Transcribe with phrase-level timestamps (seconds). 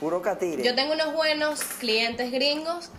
[0.00, 0.62] Puro catire.
[0.62, 2.90] Yo tengo unos buenos clientes gringos,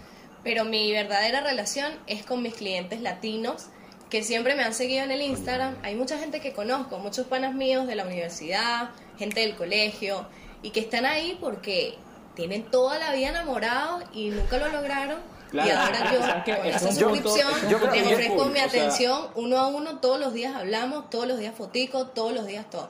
[0.43, 3.67] pero mi verdadera relación es con mis clientes latinos
[4.09, 5.75] que siempre me han seguido en el Instagram.
[5.83, 10.25] Hay mucha gente que conozco, muchos panas míos de la universidad, gente del colegio,
[10.61, 11.95] y que están ahí porque
[12.35, 15.19] tienen toda la vida enamorados y nunca lo lograron.
[15.51, 16.19] Claro, y ahora yo,
[16.57, 19.99] con Es esa suscripción, punto les bien ofrezco cool, mi sea- atención uno a uno,
[19.99, 22.89] todos los días hablamos, todos los días foticos, todos los días todo.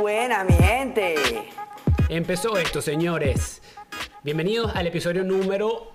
[0.00, 1.16] Buenas, mi gente.
[2.08, 3.60] Empezó esto, señores.
[4.22, 5.90] Bienvenidos al episodio número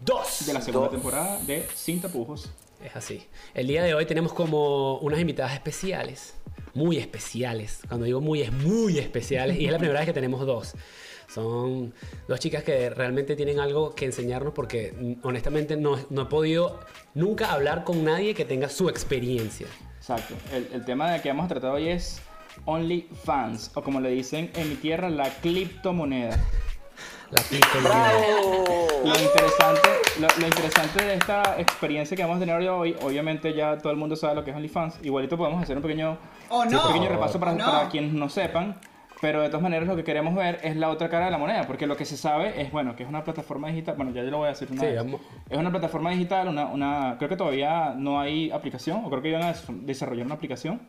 [0.00, 0.46] 2.
[0.46, 0.96] De la segunda Dos.
[0.96, 2.50] temporada de Sin Tapujos.
[2.84, 3.24] Es así.
[3.54, 6.34] El día de hoy tenemos como unas invitadas especiales.
[6.74, 7.82] Muy especiales.
[7.86, 9.58] Cuando digo muy, es muy especiales.
[9.58, 10.74] Y es la primera vez que tenemos dos.
[11.32, 11.94] Son
[12.26, 16.80] dos chicas que realmente tienen algo que enseñarnos porque mm, honestamente no, no he podido
[17.14, 19.68] nunca hablar con nadie que tenga su experiencia.
[19.98, 20.34] Exacto.
[20.52, 22.20] El, el tema de que vamos a tratar hoy es
[22.64, 26.36] OnlyFans, o como le dicen en mi tierra, la criptomoneda.
[27.30, 28.12] La criptomoneda.
[29.04, 29.88] Lo interesante,
[30.20, 33.98] lo, lo interesante de esta experiencia que vamos a tener hoy, obviamente ya todo el
[33.98, 34.98] mundo sabe lo que es OnlyFans.
[35.04, 36.18] Igualito podemos hacer un pequeño,
[36.48, 36.86] ¿O un no?
[36.88, 37.64] pequeño repaso para, ¿O no?
[37.64, 38.76] para quienes no sepan.
[39.18, 41.66] Pero de todas maneras lo que queremos ver es la otra cara de la moneda,
[41.66, 44.30] porque lo que se sabe es, bueno, que es una plataforma digital, bueno, ya yo
[44.30, 44.96] lo voy a decir una Sí, vez.
[44.98, 45.20] vamos.
[45.48, 49.30] Es una plataforma digital, una, una, creo que todavía no hay aplicación, o creo que
[49.30, 50.82] iban a des- desarrollar una aplicación.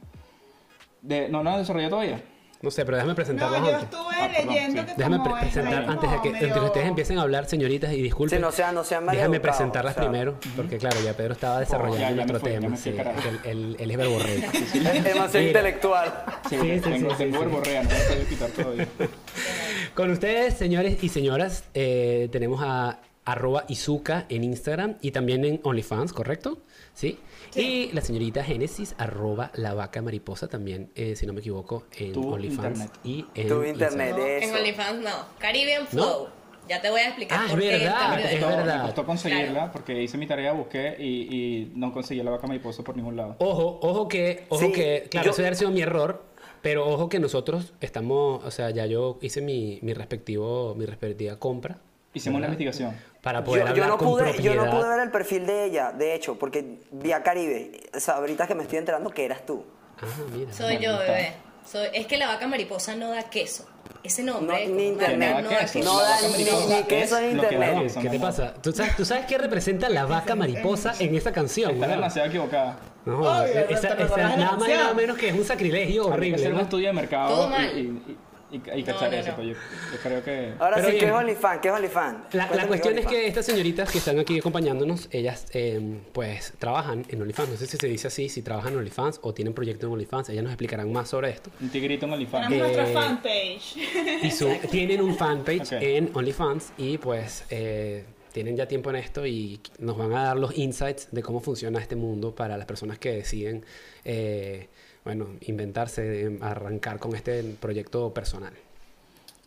[1.01, 2.23] De, no, no han desarrollado todavía.
[2.59, 3.83] No sé, pero déjame presentarlas No, yo antes.
[3.91, 4.87] estuve Ah, perdón, leyendo sí.
[4.87, 7.45] que Déjame como pre- es presentar antes de que, medio- que ustedes empiecen a hablar,
[7.45, 8.39] señoritas, y disculpen.
[8.39, 10.09] Sí, no sean- no sean Déjame maleducados, presentarlas o sea.
[10.09, 12.69] primero, porque claro, ya Pedro estaba desarrollando ya, ya me nuestro fui, ya tema.
[12.71, 13.19] me fui, sí, carajo.
[13.29, 14.51] él, él- él es verborrego.
[14.51, 15.41] Es demasiado Mira.
[15.45, 16.13] intelectual.
[16.49, 17.45] Sí, Sí, sí, tengo, sí, tengo sí.
[17.45, 18.87] verborrea, no me puedo quitar todavía.
[19.93, 25.59] Con ustedes, señores y señoras, eh, tenemos a arroba Izuka en Instagram y también en
[25.63, 26.59] OnlyFans, ¿correcto?
[26.93, 27.19] ¿Sí?
[27.57, 32.13] Y la señorita Génesis, arroba la vaca mariposa también, eh, si no me equivoco, en
[32.13, 32.91] Tu OnlyFans internet.
[33.03, 34.55] y en Tu internet, En.
[34.55, 35.09] OnlyFans no,
[35.39, 36.27] Caribbean Flow.
[36.69, 38.57] Ya te voy a explicar Ah, es qué verdad, es Me costó- nombre.
[38.57, 38.77] verdad.
[38.79, 42.83] Me costó conseguirla porque hice mi tarea, busqué y, y no conseguí la vaca mariposa
[42.83, 43.37] por ningún lado.
[43.39, 46.25] Ojo, ojo que, ojo Sí, que, claro, yo- eso debe haber sido mi error,
[46.61, 51.37] pero ojo que nosotros estamos, o sea, ya yo hice mi, mi respectivo, mi respectiva
[51.37, 51.77] compra
[52.13, 52.59] Hicimos una ¿verdad?
[52.59, 53.01] investigación.
[53.27, 54.55] Para Yo, poder yo hablar no con pude, propiedad.
[54.55, 57.81] yo no pude ver el perfil de ella, de hecho, porque vi a Caribe.
[57.93, 59.65] O sea, ahorita que me estoy enterando que eras tú.
[60.01, 60.53] Ah, mira.
[60.53, 61.05] Soy yo, gusta.
[61.11, 61.33] bebé.
[61.69, 63.67] Soy, es que la vaca mariposa no da queso.
[64.01, 64.65] Ese nombre.
[64.67, 65.41] No, ni internet.
[65.43, 65.79] no da queso.
[65.79, 66.43] No da ni-
[66.75, 67.91] ni queso es en internet.
[67.95, 68.53] ¿Qué mi te pasa?
[68.53, 71.71] ¿Tú sabes, ¿Tú sabes qué representa la vaca mariposa en esa canción?
[71.71, 72.77] Está demasiado equivocada.
[73.03, 76.35] No, Ay, esa, esa- nada más y nada menos que es un sacrilegio horrible.
[76.37, 77.77] hacer un estudio de mercado Todo y- mal.
[77.77, 78.17] y, y,
[78.51, 79.31] y, y No, cachar no, eso.
[79.37, 79.43] no.
[79.43, 80.53] yo, yo creo que...
[80.59, 81.61] Ahora Pero sí, ¿qué es OnlyFans?
[81.61, 82.33] ¿Qué es OnlyFans?
[82.33, 87.21] La, cuestión es que estas señoritas que están aquí acompañándonos, ellas eh, pues trabajan en
[87.21, 87.49] OnlyFans.
[87.49, 90.29] No sé si se dice así, si trabajan en OnlyFans o tienen proyecto en OnlyFans.
[90.29, 91.49] Ellas nos explicarán más sobre esto.
[91.59, 92.47] Un tigrito en OnlyFans.
[92.47, 93.77] Tenemos Eh, nuestra fanpage.
[94.23, 95.81] Y su- tienen un fanpage Ok.
[95.81, 100.37] en OnlyFans y pues eh, tienen ya tiempo en esto y nos van a dar
[100.37, 103.65] los insights de cómo funciona este mundo para las personas que deciden,
[104.05, 104.67] eh,
[105.07, 108.51] bueno, inventarse, arrancar con este proyecto personal.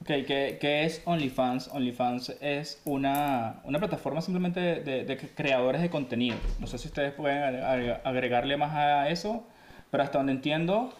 [0.00, 1.68] Ok, ¿qué, qué es OnlyFans?
[1.68, 6.36] OnlyFans es una, una plataforma simplemente de, de- creadores de contenido.
[6.58, 9.44] No sé si ustedes pueden agre- agregarle más a eso,
[9.90, 10.94] pero hasta donde entiendo,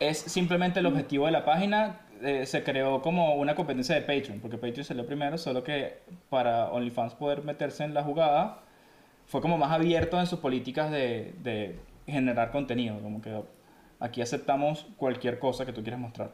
[0.00, 2.00] es simplemente el objetivo de la página.
[2.22, 5.98] eh, se creó como una competencia de Patreon, porque Patreon salió primero, solo que
[6.30, 8.60] para OnlyFans poder meterse en la jugada,
[9.26, 11.76] fue como más abierto en sus políticas de, de
[12.06, 12.98] generar contenido.
[13.02, 13.30] Como que
[14.02, 16.30] aquí aceptamos cualquier cosa que tú quieras mostrar.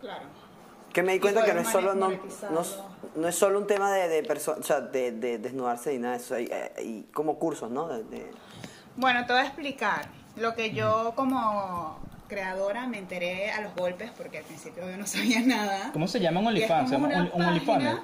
[0.00, 0.24] Claro.
[0.92, 2.62] Que me di cuenta que no es solo, no, no,
[3.16, 6.16] no es solo un tema de, de, perso- o sea, de, de desnudarse y nada
[6.16, 6.34] de eso.
[6.34, 7.88] Hay, hay como cursos, ¿no?
[7.88, 8.30] De- de-
[8.96, 10.06] Bueno, te voy a explicar
[10.36, 15.06] lo que yo como creadora me enteré a los golpes porque al principio yo no
[15.06, 15.90] sabía nada.
[15.92, 16.90] ¿Cómo se llama un OnlyFans?
[16.90, 18.00] ¿Se como llama una un, un OnlyFans?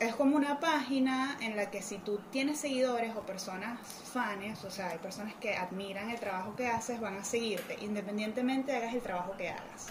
[0.00, 4.70] Es como una página en la que si tú tienes seguidores o personas fans, o
[4.70, 9.00] sea, hay personas que admiran el trabajo que haces, van a seguirte, independientemente hagas el
[9.00, 9.88] trabajo que hagas.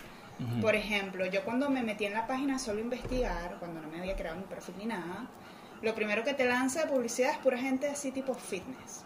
[0.61, 3.99] Por ejemplo, yo cuando me metí en la página solo a investigar, cuando no me
[3.99, 5.27] había creado mi perfil ni nada,
[5.81, 9.05] lo primero que te lanza de publicidad es pura gente así tipo fitness.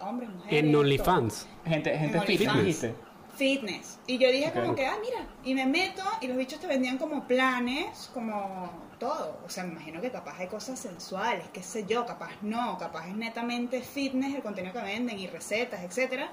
[0.00, 0.64] Hombres, mujeres.
[0.64, 0.74] En.
[0.74, 1.46] OnlyFans.
[1.64, 2.96] Gente, gente En fit, OnlyFans.
[3.34, 3.98] Fitness.
[4.06, 6.98] Y yo dije como que, ah, mira, y me meto y los bichos te vendían
[6.98, 9.40] como planes, como todo.
[9.44, 13.08] O sea, me imagino que capaz hay cosas sensuales, qué sé yo, capaz no, capaz
[13.08, 16.30] es netamente fitness el contenido que venden y recetas, etcétera.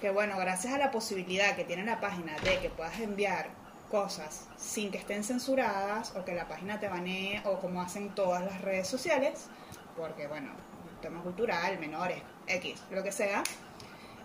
[0.00, 3.50] que bueno, gracias a la posibilidad que tiene la página de que puedas enviar
[3.90, 8.44] cosas sin que estén censuradas o que la página te banee o como hacen todas
[8.44, 9.46] las redes sociales,
[9.96, 10.50] porque bueno,
[11.00, 13.42] tema cultural, menores, X, lo que sea,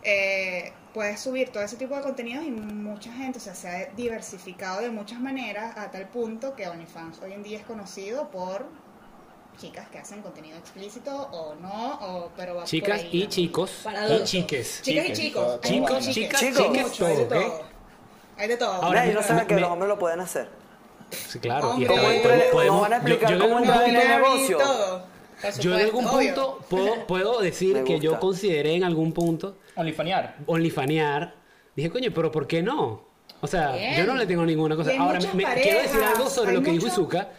[0.02, 3.86] eh, puedes subir todo ese tipo de contenidos y mucha gente, o sea, se ha
[3.96, 8.66] diversificado de muchas maneras a tal punto que OnlyFans hoy en día es conocido por
[9.60, 13.30] chicas que hacen contenido explícito o no, o, pero va por Chicas ahí y también.
[13.30, 13.72] chicos.
[13.84, 14.80] Para Y chiques.
[14.82, 15.44] Chicas y chicos.
[15.46, 17.62] todo- Chicos, muchos chicas, chiques, chicas, mucho, hay de todo, todo.
[18.38, 18.74] Hay de todo.
[18.74, 20.50] Ahora, Nadie no sabe me- que me- los hombres lo pueden hacer.
[21.12, 21.68] Sí, claro.
[21.78, 23.66] Y Hombre, está- ¿Cómo entra- podemos- nos van a explicar yo- yo en cómo en
[23.70, 24.58] punto- el negocio?
[24.60, 25.04] todo.
[25.42, 30.36] Por Yo en algún punto puedo, puedo decir que yo consideré en algún punto Onlyfanear.
[30.46, 31.34] onlyfanear.
[31.76, 33.08] Dije, coño, pero ¿por qué no?
[33.42, 33.98] O sea, Bien.
[33.98, 34.92] yo no le tengo ninguna cosa.
[35.00, 37.30] Ahora, me, quiero decir algo sobre hay lo que dijo Izuka,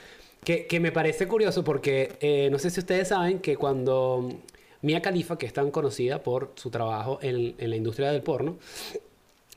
[0.43, 4.31] que, que me parece curioso porque eh, no sé si ustedes saben que cuando
[4.83, 8.59] Mia Khalifa, que es tan conocida por su trabajo en, en la industria del porno,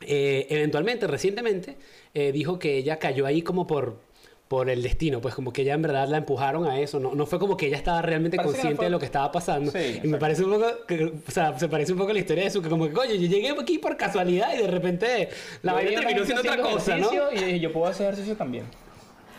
[0.05, 1.77] eh, eventualmente, recientemente,
[2.13, 3.99] eh, dijo que ella cayó ahí como por,
[4.53, 7.25] por el destino, pues como que ella en verdad la empujaron a eso, no, no
[7.25, 9.71] fue como que ella estaba realmente Parece consciente fue- de lo que estaba pasando.
[9.71, 12.19] Sí, y me parece un poco, que- o sea, se parece un poco a la
[12.19, 15.29] historia de eso, que como que, coño, yo llegué aquí por casualidad y de repente
[15.63, 17.09] la vaina terminó siendo otra cosa, ¿no?
[17.31, 18.65] Y dije, yo puedo hacer ejercicio también.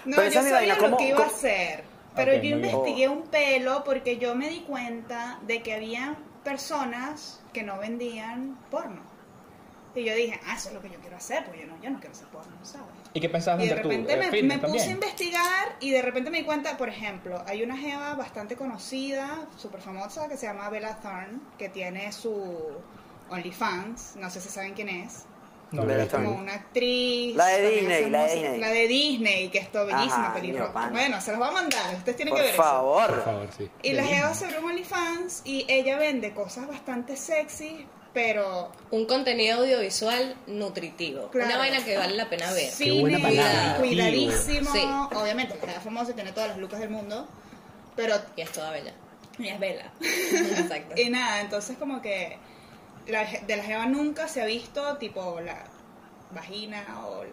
[0.05, 1.85] No, Pero yo sabía vaina, lo ¿cómo- que iba a hacer,
[2.17, 7.63] pero yo investigué un pelo porque yo me di cuenta de que había personas que
[7.63, 9.01] no vendían porno.
[9.95, 11.89] Y yo dije, ah, eso es lo que yo quiero hacer, porque yo no, yo
[11.91, 12.87] no quiero hacer porno, ¿sabes?
[13.13, 13.83] ¿Y qué pensabas Y de tú?
[13.89, 17.63] repente Eh, me, puse a investigar y de repente me di cuenta, por ejemplo, hay
[17.63, 22.33] una jeva bastante conocida, súper famosa, que se llama Bella Thorne, que tiene su
[23.31, 25.25] OnlyFans, no sé si saben quién es.
[25.71, 26.43] No, Bella Es como Thorne.
[26.43, 27.35] una actriz.
[27.37, 28.61] La de Disney, la de Disney.
[28.61, 30.89] La de Disney, que es todo bellísima, pelirroja.
[30.91, 32.63] Bueno, se los voy a mandar, ustedes tienen Por que ver eso.
[32.63, 33.07] favor.
[33.11, 33.71] Por favor, sí.
[33.83, 39.07] Y la jeva se abrió un OnlyFans y ella vende cosas bastante sexy, pero Un
[39.07, 41.29] contenido audiovisual nutritivo.
[41.31, 41.49] Claro.
[41.49, 42.73] Una vaina que vale la pena ver.
[43.01, 43.77] buena palabra.
[43.79, 44.73] cuidadísimo.
[44.73, 44.83] Sí.
[45.17, 47.29] Obviamente, la jeva famosa y tiene todas las lucas del mundo,
[47.97, 48.95] pero Y es toda bella.
[49.39, 49.93] ella es vela.
[50.01, 50.95] Exacto.
[51.01, 52.39] Y nada, entonces como que
[53.09, 55.65] la, de la jeva nunca se ha visto tipo la
[56.31, 57.25] vagina o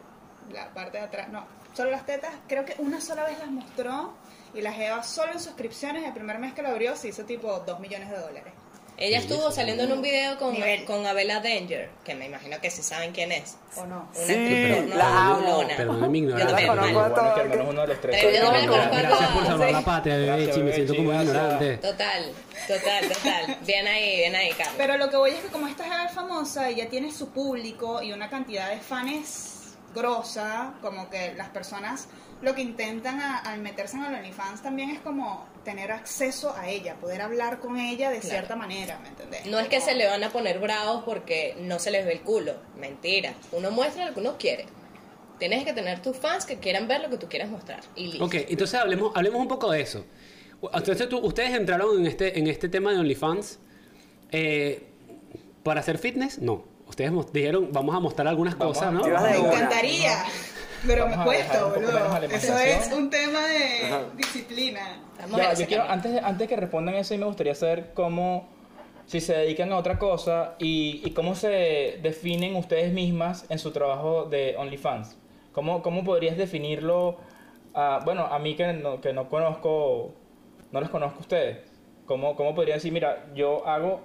[0.52, 1.46] la parte de atrás, no,
[1.76, 4.14] solo las tetas, creo que una sola vez las mostró
[4.54, 7.60] y la jeva solo en suscripciones el primer mes que lo abrió se hizo tipo
[7.60, 8.54] 2 millones de dólares.
[9.02, 10.86] Ella estuvo saliendo en un video con, Nivel.
[10.86, 13.58] con Abela Danger, que me imagino que sí saben quién es.
[13.76, 14.08] ¿O no?
[14.16, 15.62] Una Sí, actriz porno la amo.
[15.64, 16.80] Yo también, La conozco mal.
[16.80, 18.18] a Bueno, que al todo- menos uno de los tres.
[18.22, 19.74] Pero yo también Gra- conozco a Gracias por todas, salvar sí.
[19.74, 21.78] la patria, Gracias, Bebechi, me siento como ignorante.
[21.78, 22.32] Total,
[22.68, 23.58] total, total.
[23.66, 24.76] Bien ahí, bien ahí, Carlos.
[24.78, 28.14] Pero lo que voy es que como esta es famosa, ella tiene su público y
[28.14, 32.08] una cantidad de fans grosa, como que las personas
[32.42, 36.68] lo que intentan a- al meterse en el OnlyFans también es como tener acceso a
[36.70, 38.30] ella, poder hablar con ella de Claro.
[38.36, 39.46] cierta manera, ¿me entendés?
[39.46, 42.22] No es que se le van a poner bravos porque no se les ve el
[42.22, 42.56] culo.
[42.78, 43.34] Mentira.
[43.52, 44.66] Uno muestra lo que uno quiere.
[45.38, 47.82] Tienes que tener tus fans que quieran ver lo que tú quieras mostrar.
[47.96, 48.26] Y listo.
[48.26, 50.06] Ok, entonces hablemos, hablemos un poco de eso.
[50.74, 53.60] Entonces tú- ustedes entraron en este, en este tema de OnlyFans
[54.32, 54.88] eh,
[55.64, 56.64] para hacer fitness, no.
[56.88, 59.02] Ustedes dijeron, vamos a mostrar algunas Vamos cosas, ¿no?
[59.04, 60.24] Me encantaría,
[60.88, 62.18] pero me a cuesta, boludo.
[62.32, 64.82] Eso es un tema de disciplina.
[65.38, 68.48] Ya, yo quiero, antes de, antes que respondan eso, y me gustaría saber cómo,
[69.06, 73.72] si se dedican a otra cosa y, y cómo se definen ustedes mismas en su
[73.72, 75.18] trabajo de OnlyFans.
[75.52, 77.18] ¿Cómo, cómo podrías definirlo?
[77.74, 80.14] a- bueno, a mí que no, que no conozco,
[80.72, 81.58] no los conozco a ustedes.
[82.06, 84.02] ¿Cómo, ¿Cómo podría decir, mira, yo hago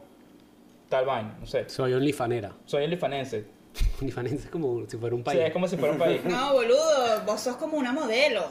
[0.88, 1.36] tal vaina?
[1.40, 2.52] No sé, Soy OnlyFanera.
[2.66, 3.46] soy OnlyFanense.
[4.00, 5.40] OnlyFanense es como si fuera un Sí, país.
[5.46, 6.24] es como si fuera un país.
[6.24, 8.44] No, boludo, vos sos como una modelo.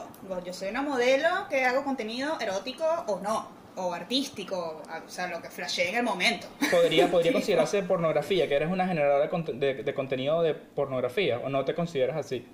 [0.44, 5.40] Yo soy una modelo que hago contenido erótico o no, o artístico, o sea, lo
[5.42, 6.46] que flashee en el momento.
[6.70, 11.38] Podría, podría considerarse pornografía, que eres una generadora de, cont- de- de contenido de pornografía,
[11.38, 12.46] o no te consideras así.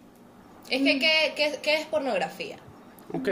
[0.70, 2.56] Es que, ¿qué, qué, qué es pornografía?
[3.12, 3.28] Ok.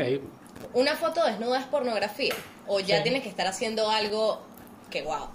[0.74, 2.34] ¿Una foto desnuda es pornografía?
[2.66, 3.02] ¿O ya Sí.
[3.04, 4.40] tienes que estar haciendo algo
[4.90, 5.28] que wow?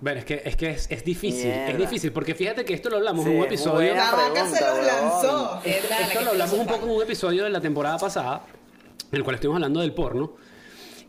[0.00, 1.68] Bueno, es que es, que es, es difícil, Mierda.
[1.68, 3.94] es difícil, porque fíjate que esto lo hablamos Sí, en un episodio.
[3.94, 4.86] La vaca se weón.
[4.86, 5.60] lanzó.
[5.64, 8.42] Es Esto lo hablamos un poco en un episodio de la temporada pasada,
[9.10, 10.34] en el cual estuvimos hablando del porno.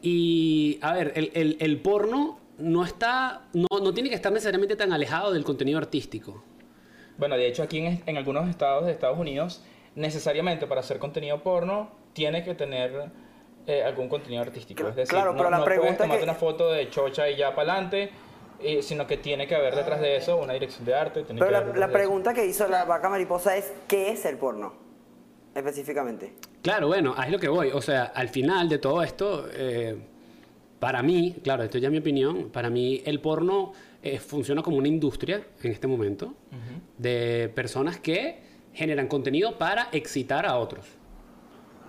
[0.02, 4.76] Y, a ver, el, el- el porno no está, no, no tiene que estar necesariamente
[4.76, 6.44] tan alejado del contenido artístico.
[7.18, 9.62] Bueno, de hecho aquí en, en algunos estados de Estados Unidos,
[9.96, 13.10] necesariamente para hacer contenido porno, tiene que tener
[13.66, 14.88] eh, algún contenido artístico.
[14.88, 17.28] Es decir, claro, no, pero la no pregunta puedes tomarte que- una foto de chocha
[17.30, 18.12] y ya para adelante,
[18.82, 21.24] sino que tiene que haber detrás de eso una dirección de arte.
[21.24, 24.38] tiene Pero que la, eso- pregunta que hizo la vaca mariposa es, ¿qué es el
[24.38, 24.74] porno?
[25.56, 26.34] Específicamente.
[26.62, 27.70] Claro, bueno, ahí es lo que voy.
[27.74, 29.96] O sea, al final de todo esto, eh,
[30.80, 33.74] para mí, claro, esto ya es mi opinión, para mí el porno
[34.04, 36.34] eh, funciona como una industria en este momento
[36.98, 38.40] de personas que
[38.74, 40.86] generan contenido para excitar a otros.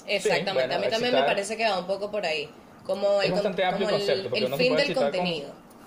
[0.07, 2.49] Exactamente, bueno, a mí también me parece que va un poco por ahí.
[2.85, 4.87] Como Es el, con- bastante amplio como el concepto, porque el no se fin puede
[4.87, 5.07] del como-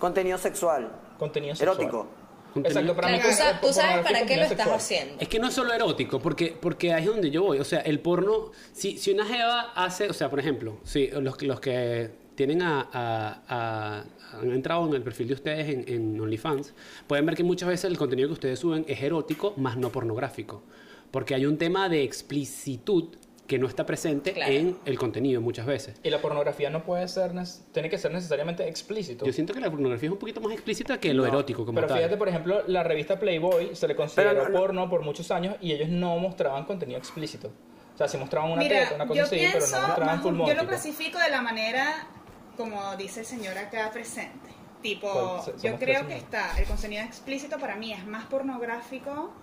[0.01, 0.37] contenido.
[0.37, 0.91] Sexual.
[1.17, 1.77] Contenido sexual.
[1.77, 2.07] Erótico.
[2.53, 4.75] Exacto, para Claro, mí tú, sa- tú por- sabes para es qué lo estás sexual.
[4.75, 5.15] haciendo.
[5.21, 7.59] Es que no es solo erótico, porque, porque ahí es donde yo voy.
[7.59, 11.37] O sea, el porno, si, si una jeva hace, o sea, por ejemplo, si los,
[11.37, 14.03] que- los que tienen a, a- a-
[14.37, 16.73] han entrado en el perfil de ustedes en, en OnlyFans,
[17.07, 20.61] pueden ver que muchas veces el contenido que ustedes suben es erótico, más no pornográfico.
[21.09, 23.15] Porque hay un tema de explicitud
[23.51, 24.49] que no está presente Claro.
[24.49, 25.99] en el contenido muchas veces.
[26.03, 27.33] Y la pornografía no puede ser,
[27.73, 29.25] tiene que ser necesariamente explícito.
[29.25, 31.75] Yo siento que la pornografía es un poquito más explícita que lo No, erótico como
[31.75, 31.97] Pero tal.
[31.97, 35.73] fíjate, por ejemplo, la revista Playboy se le consideró no- porno por muchos años y
[35.73, 37.49] ellos no mostraban contenido explícito.
[37.93, 40.21] O sea, sí mostraban una Mira, teta, una cosa yo así, pienso, pero no mostraban
[40.21, 42.07] full yo lo clasifico de la manera
[42.55, 44.47] como dice el señor acá presente.
[44.81, 49.33] Tipo, yo creo que está, el contenido explícito para mí es más pornográfico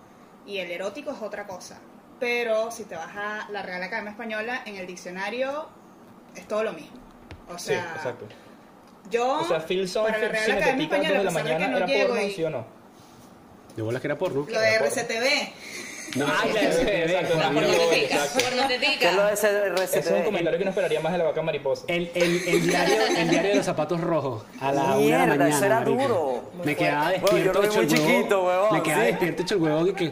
[0.47, 1.79] y el erótico es otra cosa.
[2.19, 5.69] Pero si te vas a la Real Academia Española, en el diccionario
[6.35, 6.97] es todo lo mismo.
[7.47, 8.27] O Sí, sea, exacto.
[9.09, 9.57] yo O sea,
[10.03, 12.23] para la Real Academia Española, la a pesar de que mañana, no ¿era llego porno,
[12.23, 12.65] y sí o no?
[13.75, 14.45] De bolas que era porno.
[14.49, 14.85] lo de Era
[16.15, 18.67] RCTV, No, la exacto, por una.
[18.67, 21.83] ¿Qué es un comentario que no esperaría más de la vaca mariposa.
[21.87, 25.25] El, el, el, diario, el diario de los zapatos rojos a la una de Mierda,
[25.25, 25.55] la mañana.
[25.55, 26.51] eso era duro.
[26.63, 29.07] Me quedaba Bueno, yo despierto lo muy chiquito, huevón, Me quedaba sí.
[29.11, 30.05] despierto hecho el huevón y que.
[30.05, 30.11] Y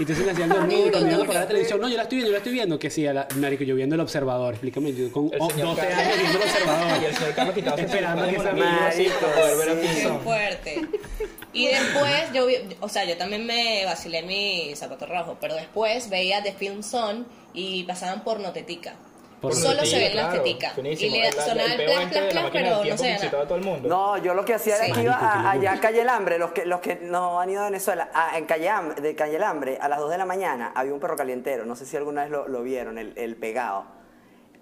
[0.00, 1.80] entonces me hacían dormir y cuando iban a la televisión.
[1.80, 2.78] No, yo la estoy viendo, yo la estoy viendo.
[2.78, 4.54] Que sí, a la, marico, yo viendo el observador.
[4.54, 5.98] Explícame, yo con El oh, señor 12 Carlos.
[5.98, 7.14] años viendo el Y el observador.
[7.14, 10.82] señor Carlos quitándose Esperando que así Marico, fuerte.
[11.54, 15.04] Y después yo vi, o sea, yo también me vacilé mi zapato
[15.40, 17.24] pero después veía The Film Zone
[17.54, 18.94] y pasaban pornotetica.
[19.40, 20.78] Pornotetica, Solo se ven las claro, teticas.
[20.78, 23.88] Y le sonaba el el plas, plas, pero no se todo el mundo.
[23.88, 26.52] No, yo lo que hacía era que iba a- allá a Calle El Hambre, los
[26.52, 28.70] que, los que no han ido a Venezuela, a- en Calle
[29.00, 31.74] de Calle El Hambre, a las 2 de la mañana había un perro calientero, no
[31.74, 33.84] sé si alguna vez lo, lo vieron, el, el pegado.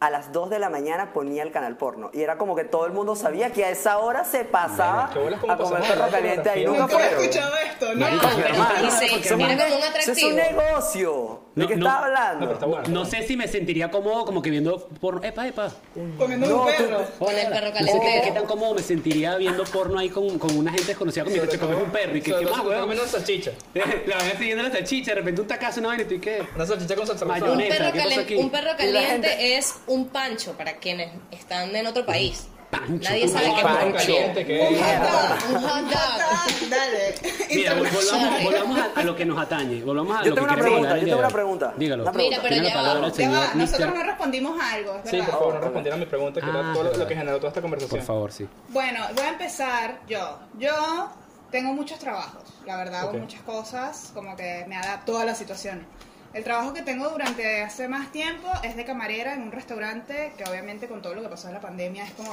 [0.01, 2.87] A las 2 de la mañana ponía el canal porno y era como que todo
[2.87, 6.09] el mundo sabía que a esa hora se pasaba Qué bolas como a comer perro
[6.11, 6.65] caliente ahí.
[6.65, 8.07] Nunca nunca he escuchado esto, ¿no?
[8.07, 10.31] Pero hermano, y se- porque se mira somos- como un Eso es atractivo.
[10.31, 11.41] un negocio.
[11.61, 11.87] ¿De No, qué no.
[11.87, 12.53] estás No, hablando?
[12.53, 12.89] está bueno.
[12.89, 15.23] No sé si me sentiría cómodo como que viendo porno.
[15.23, 15.71] Epa, epa.
[16.19, 17.07] comiendo No, un tú- perro.
[17.19, 18.35] Con el perro No sé qué, calentero.
[18.35, 21.59] tan cómodo me sentiría viendo porno ahí con, con una gente desconocida como que te
[21.59, 22.91] comes un perro y que qué más, weón.
[22.91, 23.53] una salchicha.
[24.07, 26.43] La van siguiendo la salchicha, de repente un tacazo, una vaina y tú y qué.
[26.57, 27.53] Una salchicha con salsa Mayonesa.
[27.53, 32.49] Un perro, un perro caliente es un pancho para quienes están en otro país.
[32.71, 33.11] Pancho.
[33.11, 33.97] Nadie Un sabe qué pancho.
[33.99, 36.71] caliente que Un es.
[36.71, 37.15] Dale.
[37.55, 39.83] Mira, vol- volvamos, volvamos a, a lo que nos atañe.
[39.83, 41.75] Volvamos a Yo lo tengo que una pregunta, hablar yo tengo una pregunta.
[41.77, 42.03] Dígalo.
[42.05, 42.37] Una pregunta.
[42.39, 43.07] Mira, pero ya la palabra va.
[43.07, 45.31] el Ya señor va, nosotros no respondimos algo, es Sí, verdad.
[45.33, 46.99] por favor, no respondieron a mi pregunta, que Ah, era todo lo, verdad.
[46.99, 47.99] lo que generó toda esta conversación.
[47.99, 48.49] Por favor, sí.
[48.69, 50.39] Bueno, voy a empezar yo.
[50.59, 51.09] Yo
[51.51, 55.85] tengo muchos trabajos, la verdad, hago muchas cosas, como que me adapto a las situaciones.
[56.33, 60.45] El trabajo que tengo durante hace más tiempo es de camarera en un restaurante que
[60.45, 62.33] obviamente con todo lo que pasó en la pandemia es como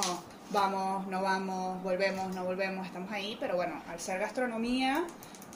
[0.50, 5.04] vamos, no vamos, volvemos, no volvemos, estamos ahí, pero bueno, al ser gastronomía,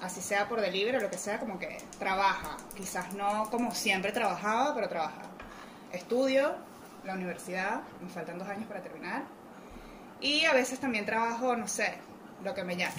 [0.02, 4.10] así sea por delivery o lo que sea, como que trabaja, quizás no como siempre
[4.10, 5.22] trabajaba, pero trabaja.
[5.92, 6.56] Estudio,
[7.04, 9.22] la universidad, me faltan dos años para terminar,
[10.20, 11.94] y a veces también trabajo, no sé,
[12.42, 12.94] lo que me llame.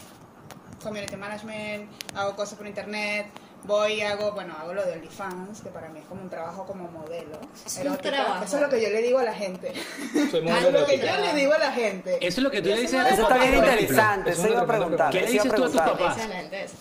[0.81, 3.27] Community management, hago cosas por internet,
[3.65, 6.65] voy y hago, bueno, hago lo de OnlyFans, que para mí es como un trabajo
[6.65, 7.39] como modelo.
[7.65, 8.43] Es un trabajo.
[8.45, 9.73] Eso es lo que yo le digo a la gente.
[10.31, 12.15] Soy Es lo que yo le digo a la gente.
[12.17, 14.39] Eso es lo que tú le dices a Eso tus está papás, bien interesante, Es
[14.39, 15.11] eso iba a una preguntar.
[15.11, 16.17] ¿Qué le eso dices tú a tus papás?
[16.17, 16.75] Excelente eso.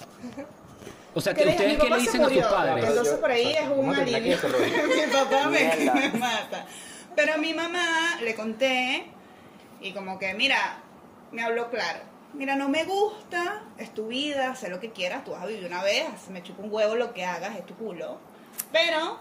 [1.15, 2.85] O sea, ¿Qué que le- ustedes mi qué le dicen a tus padres.
[2.89, 4.39] Entonces por ahí es un terminar alivio.
[5.07, 6.67] mi papá me mata.
[7.15, 9.07] Pero a mi mamá le conté
[9.83, 10.79] y como que, mira,
[11.31, 12.01] me habló claro.
[12.35, 15.67] Mira, no me gusta, es tu vida, sé lo que quieras, tú vas a vivir
[15.67, 18.19] una vez, me chupa un huevo lo que hagas, es tu culo.
[18.73, 19.19] Pero,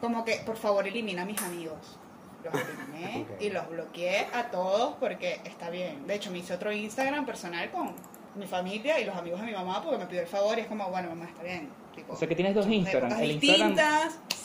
[0.00, 1.98] como que, por favor, elimina a mis amigos.
[2.44, 6.06] Los eliminé y los bloqueé a todos porque está bien.
[6.06, 7.94] De hecho, me hice otro Instagram personal con
[8.34, 10.66] mi familia y los amigos de mi mamá porque me pidió el favor y es
[10.66, 11.70] como, bueno, mamá, está bien.
[11.94, 13.76] Tipo, O sea que tienes dos Instagram, el Instagram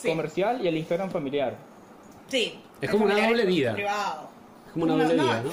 [0.00, 0.08] sí.
[0.08, 1.56] comercial y el Instagram familiar.
[2.28, 2.60] Sí.
[2.80, 3.74] Es como una doble vida.
[3.74, 4.30] Privado.
[4.66, 5.50] Es como una doble No, vida, no.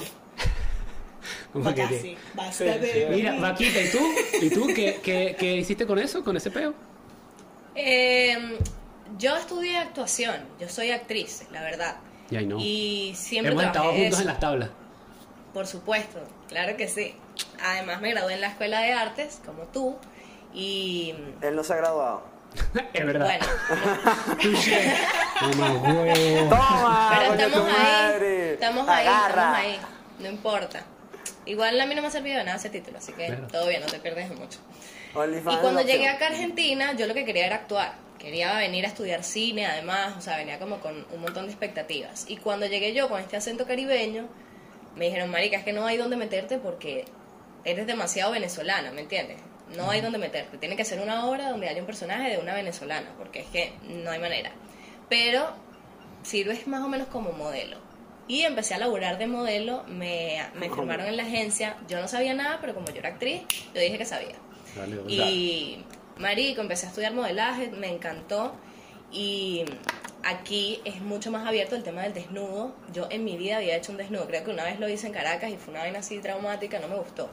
[1.52, 3.14] Como que- basta Sí, de- sí.
[3.14, 3.98] Mira, Vaquita, ¿y tú?
[4.42, 6.74] ¿Y tú qué, qué, qué hiciste con eso, con ese peo?
[7.74, 8.58] Eh,
[9.18, 11.96] yo estudié actuación, yo soy actriz, la verdad.
[12.30, 12.58] Y ahí no.
[12.58, 14.70] Y siempre Hemos estado juntos en las tablas.
[15.54, 17.14] Por supuesto, claro que sí.
[17.62, 19.96] Además me gradué en la Escuela de Artes, como tú,
[20.52, 22.22] y Él no se ha graduado.
[22.92, 23.26] es verdad.
[23.26, 23.46] bueno.
[26.48, 27.10] ¡Toma!
[27.18, 28.52] pero estamos ahí, madre!
[28.54, 29.80] estamos ahí, estamos ahí,
[30.20, 30.82] no importa.
[31.46, 33.80] Igual a mí no me ha servido de nada ese título, así que todo bien,
[33.80, 34.58] no te pierdes de mucho.
[35.14, 37.94] Y cuando llegué acá a Argentina, yo lo que quería era actuar.
[38.18, 42.24] Quería venir a estudiar cine, además, o sea, venía como con un montón de expectativas.
[42.28, 44.28] Y cuando llegué yo con este acento caribeño,
[44.96, 47.04] me dijeron, marica, es que no hay dónde meterte porque
[47.64, 49.38] eres demasiado venezolana, ¿me entiendes?
[49.76, 50.58] No hay dónde meterte.
[50.58, 53.72] Tiene que ser una obra donde haya un personaje de una venezolana, porque es que
[53.82, 54.52] no hay manera.
[55.08, 55.54] Pero
[56.22, 57.78] sirves más o menos como modelo.
[58.28, 61.76] Y empecé a laburar de modelo, me, me firmaron en la agencia.
[61.88, 63.42] Yo no sabía nada, pero como yo era actriz,
[63.74, 64.34] yo dije que sabía.
[64.74, 65.00] Dale.
[65.06, 65.84] Y
[66.18, 68.54] marico, empecé a estudiar modelaje, me encantó
[69.12, 69.64] y
[70.24, 72.74] aquí es mucho más abierto el tema del desnudo.
[72.92, 75.12] Yo en mi vida había hecho un desnudo, creo que una vez lo hice en
[75.12, 77.30] Caracas y fue una vaina así traumática, no me gustó.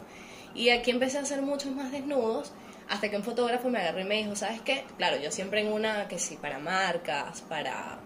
[0.56, 2.52] Y aquí empecé a hacer muchos más desnudos
[2.90, 4.84] hasta que un fotógrafo me agarró y me dijo, ¿sabes qué?
[4.98, 8.00] Claro, yo siempre en una que sí, para marcas, para...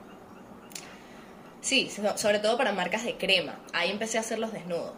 [1.62, 3.60] Sí, so- sobre todo para marcas de crema.
[3.74, 4.94] Ahí empecé a hacer los desnudos.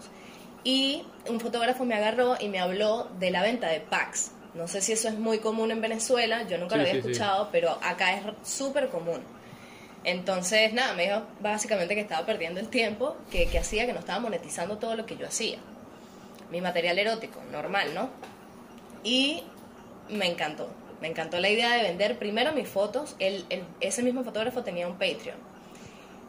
[0.64, 4.32] Y un fotógrafo me agarró y me habló de la venta de packs.
[4.56, 7.02] No sé si eso es muy común en Venezuela, yo nunca Sí, lo había sí,
[7.02, 7.12] sí.
[7.12, 9.22] escuchado, pero acá es súper común.
[10.04, 14.00] Entonces, nada, me dijo básicamente que estaba perdiendo el tiempo, que, que hacía, que no
[14.00, 15.60] estaba monetizando todo lo que yo hacía.
[16.52, 18.10] Mi material erótico, normal, ¿no?
[19.04, 19.44] Y
[20.10, 20.70] me encantó.
[21.02, 23.16] Me encantó la idea de vender primero mis fotos.
[23.20, 23.46] Él-
[23.82, 25.38] ese mismo fotógrafo tenía un Patreon.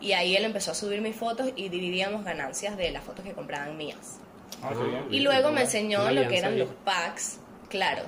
[0.01, 3.33] Y ahí él empezó a subir mis fotos y dividíamos ganancias de las fotos que
[3.33, 4.19] compraban mías.
[4.63, 5.07] Ah, bien.
[5.11, 7.39] Y luego me enseñó lo que eran los packs.
[7.69, 8.03] Claro,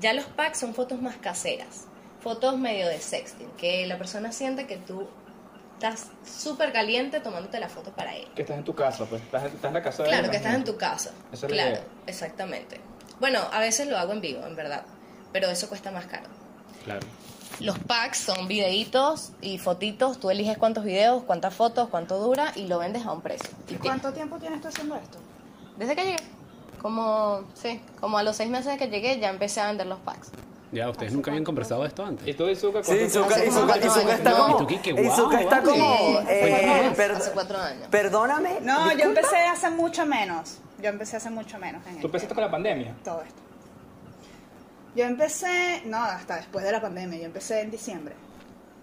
[0.00, 1.86] ya los packs son fotos más caseras.
[2.20, 5.08] Fotos medio de sexting, que la persona siente que tú
[5.74, 8.26] estás súper caliente tomándote la foto para él.
[8.34, 9.22] Que estás en tu casa, pues.
[9.22, 11.12] Estás, estás en la casa de Claro, que estás en tu casa.
[11.32, 12.80] Esa es la claro, exactamente.
[13.20, 14.84] Bueno, a veces lo hago en vivo, en verdad,
[15.32, 16.28] pero eso cuesta más caro.
[16.84, 17.06] Claro.
[17.60, 22.66] Los packs son videitos y fotitos, tú eliges cuántos videos, cuántas fotos, cuánto dura y
[22.66, 23.50] lo vendes a un precio.
[23.68, 25.18] ¿Y cuánto tiempo tienes tú haciendo esto?
[25.76, 26.16] Desde que llegué,
[26.80, 30.30] como, sí, como a los seis meses que llegué ya empecé a vender los packs.
[30.70, 32.28] Ya, ustedes nunca habían conversado de esto antes.
[32.28, 34.68] ¿Y tú, Izuka, Sí, Izuka, Izuka, cuatro Izuka está como.
[34.70, 35.84] Izuka está como.
[36.28, 37.88] Eh, hace cuatro años, per- hace cuatro años.
[37.90, 38.58] Perdóname.
[38.60, 40.58] No, yo empecé hace mucho menos.
[40.82, 42.94] Yo empecé hace mucho menos en ¿Tú empezaste con la pandemia?
[43.02, 43.40] todo esto.
[44.98, 48.16] Yo empecé, no, hasta después de la pandemia, yo empecé en diciembre.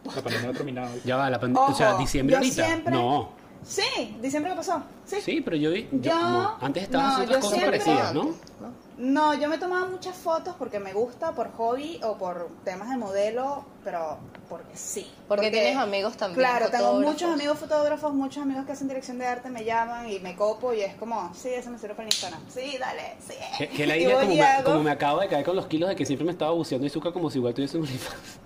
[0.05, 0.95] La pandemia no ha terminado.
[1.03, 1.67] Ya va, la pandemia.
[1.69, 2.65] O sea, diciembre yo ahorita.
[2.65, 3.29] siempre- No.
[3.67, 4.81] Sí, diciembre que pasó.
[5.05, 5.17] Sí.
[5.21, 5.71] Sí, pero yo.
[5.75, 8.23] Yo, Yo- no, antes estabas no, haciendo otras cosas siempre- parecidas, ¿no?
[8.23, 12.97] No, yo me tomaba muchas fotos porque me gusta, por hobby o por temas de
[12.97, 15.11] modelo, pero porque sí.
[15.27, 19.27] Porque tienes amigos también Claro, tengo muchos amigos fotógrafos, muchos amigos que hacen dirección de
[19.27, 22.13] arte, me llaman y me copo y es como, sí, eso me sirve para el
[22.13, 22.41] Instagram.
[22.49, 23.33] Sí, dale, sí.
[23.57, 24.63] Que, que la Y idea, como y me, hago.
[24.63, 27.11] como me acabo de caer con los kilos de que siempre me estaba buceando Izuka
[27.11, 28.39] como si igual tuviese un OnlyFans.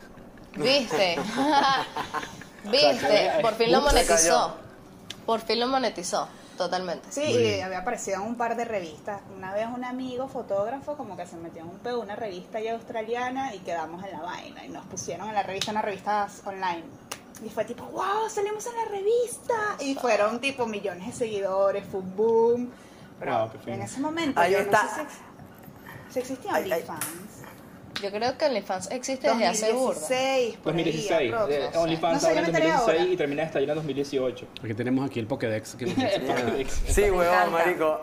[0.58, 1.20] ¿Viste?
[2.72, 3.32] ¿Viste?
[3.42, 4.56] Por fin lo monetizó.
[5.26, 6.28] Por fin lo monetizó,
[6.60, 7.08] totalmente.
[7.10, 9.22] Sí, y había aparecido en un par de revistas.
[9.36, 12.74] Una vez un amigo fotógrafo como que se metió en un peo, una revista ya
[12.74, 14.66] australiana y quedamos en la vaina.
[14.66, 16.84] Y nos pusieron en la revista, una revista online.
[17.46, 19.56] Y fue tipo, wow, salimos en la revista.
[19.80, 22.72] Y fueron tipo millones de seguidores, fue un boom.
[23.20, 24.84] Pero Wow, en ese momento Ahí yo está.
[24.84, 25.06] no sé
[26.10, 26.54] si, si existía.
[26.56, 27.39] OnlyFans.
[28.02, 30.00] Yo creo que OnlyFans existe desde hace burda.
[30.00, 31.34] 2016, por ahí, 2016.
[31.34, 31.52] aprox.
[31.54, 33.14] Eh, OnlyFans No sé, ahora yo en me enteré 2016 ahora.
[33.14, 34.48] y termina de estallar en 2018.
[34.60, 35.76] Porque tenemos aquí el Pokédex.
[35.76, 35.96] que nos-
[36.88, 37.50] Sí, huevón, encanta.
[37.50, 38.00] marico.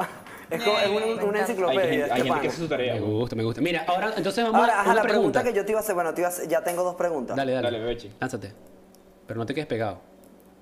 [0.49, 1.81] Es como es una, una Hay enciclopedia.
[1.83, 2.95] gente, este hay gente que hace su tarea.
[2.95, 3.61] me gusta, me gusta.
[3.61, 5.43] Mira, ahora entonces vamos Ahora, a ajá, una la pregunta pregunta.
[5.45, 7.37] que yo te iba a hacer, bueno, te iba a hacer- ya tengo dos preguntas.
[7.37, 7.71] Dale, dale.
[7.71, 8.13] Dale, Bechi.
[8.21, 8.53] Lánzate.
[9.27, 10.01] Pero no te quedes pegado.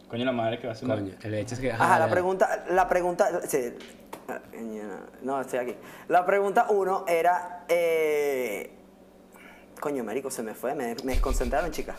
[0.08, 1.72] Coño la madre que va a hacer una- Coño, el hecho es que.
[1.72, 3.74] Ajá, la pregunta, la pregunta, sí,
[5.22, 5.74] no, estoy aquí.
[6.08, 8.70] La pregunta uno era, eh,
[9.84, 11.96] coño, marico, se me fue, me, me desconcentraron, chicas.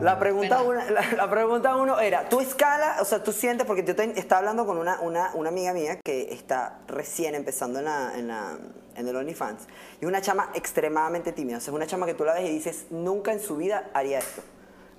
[0.00, 3.82] La pregunta, uno, la, la pregunta uno era, ¿tú escala, o sea, tú sientes, porque
[3.82, 7.86] yo te- estaba hablando con una, una, una amiga mía que está recién empezando en,
[7.86, 8.56] la, en, la,
[8.94, 9.64] en el OnlyFans,
[10.00, 12.48] y es una chama extremadamente tímida, o sea, es una chama que tú la ves
[12.48, 14.42] y dices, nunca en su vida haría esto.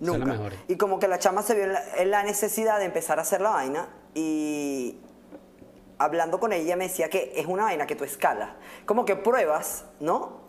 [0.01, 0.37] Nunca.
[0.67, 3.21] Y como que la chama se vio en la, en la necesidad de empezar a
[3.21, 4.99] hacer la vaina y
[5.97, 8.49] hablando con ella me decía que es una vaina que tú escalas.
[8.85, 10.45] Como que pruebas, ¿no?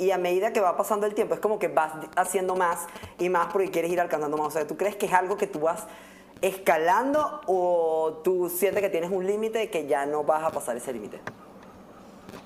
[0.00, 2.86] Y a medida que va pasando el tiempo es como que vas haciendo más
[3.18, 4.46] y más porque quieres ir alcanzando más.
[4.46, 5.86] O sea, ¿tú crees que es algo que tú vas
[6.40, 10.74] escalando o tú sientes que tienes un límite y que ya no vas a pasar
[10.78, 11.20] ese límite?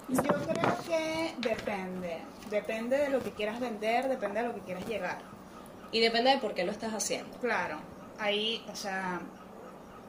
[0.09, 2.23] Yo creo que depende.
[2.51, 5.19] Depende de lo que quieras vender, depende de lo que quieras llegar.
[5.93, 7.39] Y depende de por qué lo estás haciendo.
[7.39, 7.77] Claro,
[8.19, 9.21] ahí, o sea,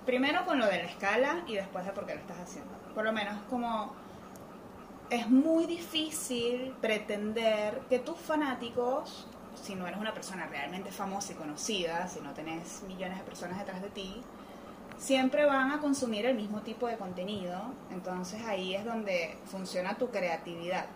[0.04, 2.72] primero con lo de la escala y después de por qué lo estás haciendo.
[2.96, 3.94] Por lo menos como
[5.10, 9.28] es muy difícil pretender que tus fanáticos,
[9.62, 13.60] si no eres una persona realmente famosa y conocida, si no tenés millones de personas
[13.60, 14.22] detrás de ti,
[14.98, 17.62] siempre van a consumir el mismo tipo de contenido.
[17.92, 20.88] Entonces ahí es donde funciona tu creatividad.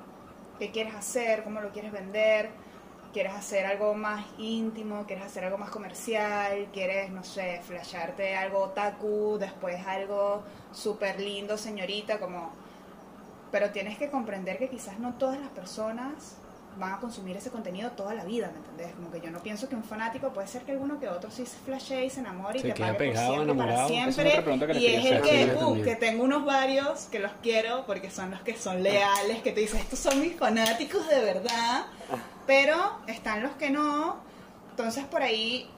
[0.58, 1.44] ¿Qué quieres hacer?
[1.44, 2.50] ¿Cómo lo quieres vender?
[3.14, 5.06] ¿Quieres hacer algo más íntimo?
[5.06, 6.68] ¿Quieres hacer algo más comercial?
[6.74, 9.38] ¿Quieres, no sé, flasharte algo otaku?
[9.40, 12.69] Después algo súper lindo, señorita, como...
[13.52, 16.38] Pero tienes que comprender que quizás no todas las personas
[16.78, 18.96] van a consumir ese contenido toda la vida, ¿me entendés?
[18.96, 21.46] Como que yo no pienso que un fanático puede ser que alguno que otro sí
[21.46, 23.88] se flashee y se enamore y Se te queda pague por pegado, siempre, para es
[23.88, 24.68] siempre.
[24.74, 28.32] que y es el que, uh, que tengo unos varios que los quiero porque son
[28.32, 31.86] los que son leales, que te dicen, estos son mis fanáticos de verdad,
[32.46, 34.18] pero están los que no.
[34.72, 35.70] Entonces por ahí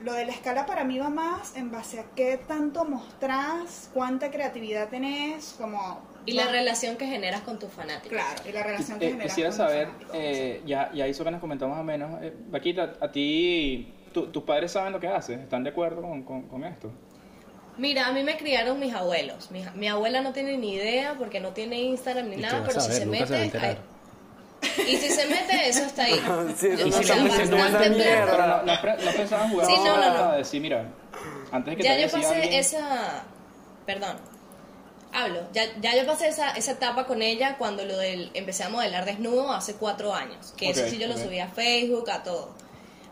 [0.00, 4.30] lo de la escala para mí va más en base a qué tanto mostrás, cuánta
[4.30, 6.00] creatividad tenés, como...
[6.26, 8.10] Y la relación que generas con tus fanáticos.
[8.10, 11.30] Claro, y la relación que Eh, generas quisiera con saber, eh, ya, ya hizo que
[11.30, 15.08] nos comentamos más o menos, eh, Vaquita, a ti, tu- tus padres saben lo que
[15.08, 16.90] haces, ¿están de acuerdo con, con- con esto?
[17.78, 19.50] Mira, a mí me criaron mis abuelos.
[19.52, 22.64] Mi, mi abuela no tiene ni idea porque no tiene Instagram ni ¿Y qué nada,
[22.66, 22.98] pero si ver?
[22.98, 23.26] se mete.
[23.26, 23.78] se
[24.82, 26.14] Y si se mete, eso está ahí.
[26.56, 30.24] Sí, Yo no no no, no, pensaban jugar Sí, no, no, no.
[30.32, 30.84] a decir, mira,
[31.52, 33.22] antes de que Ya te yo pasé alguien- esa.
[33.86, 34.16] Perdón.
[35.12, 35.40] Hablo.
[35.52, 39.04] Ya, ya yo pasé esa, esa etapa con ella cuando lo del empecé a modelar
[39.04, 40.52] desnudo hace cuatro años.
[40.56, 42.50] Que eso sí yo lo subí a Facebook, a todo.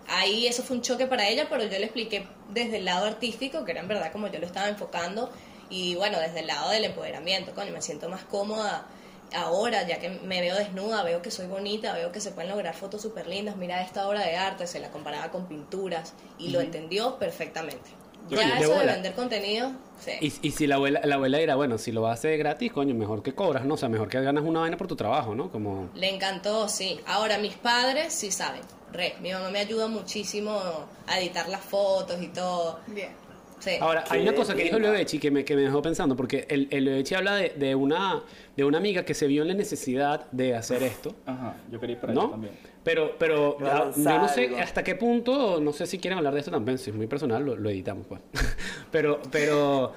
[0.09, 3.65] Ahí eso fue un choque para ella, pero yo le expliqué desde el lado artístico,
[3.65, 5.31] que era en verdad como yo lo estaba enfocando.
[5.69, 8.87] Y bueno, desde el lado del empoderamiento, coño, me siento más cómoda
[9.35, 12.75] ahora, ya que me veo desnuda, veo que soy bonita, veo que se pueden lograr
[12.75, 13.57] fotos súper lindas.
[13.57, 17.91] Mira esta obra de arte, se la comparaba con pinturas y lo entendió perfectamente.
[18.29, 20.13] Ya eso de vender contenido, sí.
[20.21, 23.23] Y, y si la abuela, la abuela dirá, bueno, si lo hace gratis, coño, mejor
[23.23, 23.75] que cobras, ¿no?
[23.75, 25.51] O sea, mejor que ganas una vaina por tu trabajo, ¿no?
[25.51, 25.91] Como...
[25.95, 26.99] Le encantó, sí.
[27.07, 28.63] Ahora, mis padres sí saben.
[28.93, 30.61] Re, mi mamá me ayuda muchísimo
[31.07, 32.81] a editar las fotos y todo.
[32.87, 33.11] Bien.
[33.59, 33.73] Sí.
[33.81, 34.79] Ahora, hay una cosa que dijo.
[34.79, 38.23] Leovechi que me, que me dejó pensando, porque el, el Leovechi habla de, de una,
[38.57, 41.95] de una amiga que se vio en la necesidad de hacer esto, Ajá, yo quería
[41.95, 42.31] ir para allá ¿no?
[42.31, 42.55] también.
[42.87, 46.39] Pero, pero ah, yo no sé hasta qué punto, no sé si quieren hablar de
[46.39, 48.21] esto también, si es muy personal, lo, lo editamos, pues.
[48.93, 49.93] pero, pero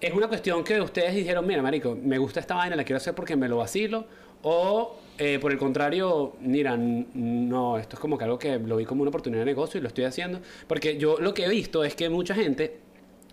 [0.00, 3.14] es una cuestión que ustedes dijeron, mira, marico, me gusta esta vaina, la quiero hacer
[3.14, 4.06] porque me lo vacilo,
[4.44, 8.86] o eh, por el contrario, mira, no, esto es como que algo que lo vi
[8.86, 11.84] como una oportunidad de negocio y lo estoy haciendo, porque yo lo que he visto
[11.84, 12.78] es que mucha gente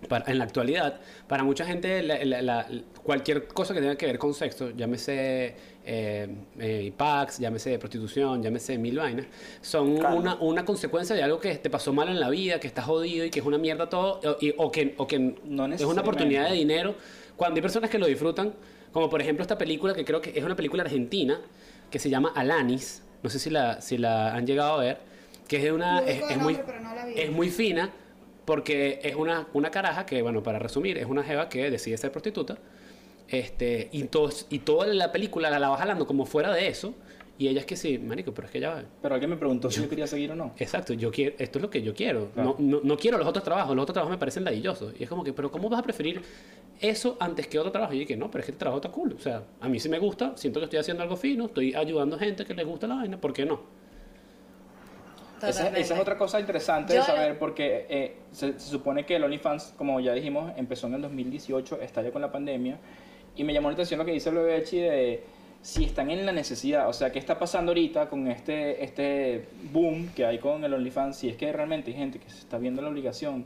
[0.08, 2.68] para- en la actualidad, para mucha gente, la- la- la-
[3.04, 5.56] cualquier cosa que tenga que ver con sexo, llámese
[5.92, 6.28] eh,
[6.60, 9.26] eh, packs, llámese prostitución, llámese mil vainas,
[9.62, 10.18] son Claro.
[10.18, 13.26] una, una consecuencia de algo que te pasó mal en la vida, que estás jodido
[13.26, 16.02] y que es una mierda todo, o, y- o que, o que No es una
[16.02, 16.96] oportunidad de dinero,
[17.36, 18.54] cuando hay personas que lo disfrutan,
[18.94, 21.40] como por ejemplo esta película que creo que es una película argentina,
[21.90, 24.98] que se llama Alanis, no sé si la, si la han llegado a ver,
[25.48, 26.00] que es de una...
[26.02, 26.62] Es, es muy, no
[27.16, 27.90] es muy fina
[28.50, 32.12] porque es una, una caraja que, bueno, para resumir, es una jeva que decide ser
[32.12, 32.58] prostituta.
[33.28, 36.96] Este, y, tos- y toda la película la, la va jalando como fuera de eso.
[37.38, 38.84] Y ella es que sí, marico, pero es que ya va.
[39.02, 40.52] Pero alguien me preguntó si yo quería seguir o no.
[40.58, 42.32] Exacto, yo quiero, esto es lo que yo quiero.
[42.34, 42.56] Claro.
[42.60, 44.94] No, no, no quiero los otros trabajos, los otros trabajos me parecen ladillosos.
[45.00, 46.22] Y es como que, pero ¿cómo vas a preferir
[46.82, 47.94] eso antes que otro trabajo?
[47.94, 49.14] Y yo dije, no, pero es que el trabajo está cool.
[49.14, 52.16] O sea, a mí sí me gusta, siento que estoy haciendo algo fino, estoy ayudando
[52.18, 53.62] a gente que les gusta la vaina, ¿por qué no?
[55.48, 59.16] Esa, es otra cosa interesante Yo de lo- saber porque eh, se, se supone que
[59.16, 62.78] el OnlyFans, como ya dijimos, empezó en el 2018, estalló con la pandemia.
[63.36, 65.24] Y me llamó la atención lo que dice Loevechi de
[65.62, 70.10] si están en la necesidad, o sea, ¿qué está pasando ahorita con este, este boom
[70.16, 71.18] que hay con el OnlyFans?
[71.18, 73.46] Si es que realmente hay gente que se está viendo la obligación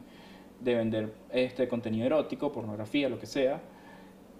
[0.59, 3.59] de vender este contenido erótico, pornografía, lo que sea,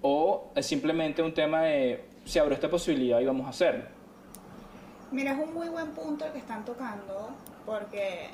[0.02, 3.86] o es simplemente un tema de se abrió esta posibilidad y vamos a hacerlo.
[5.13, 7.30] Mira, es un muy buen punto el que están tocando,
[7.67, 8.30] porque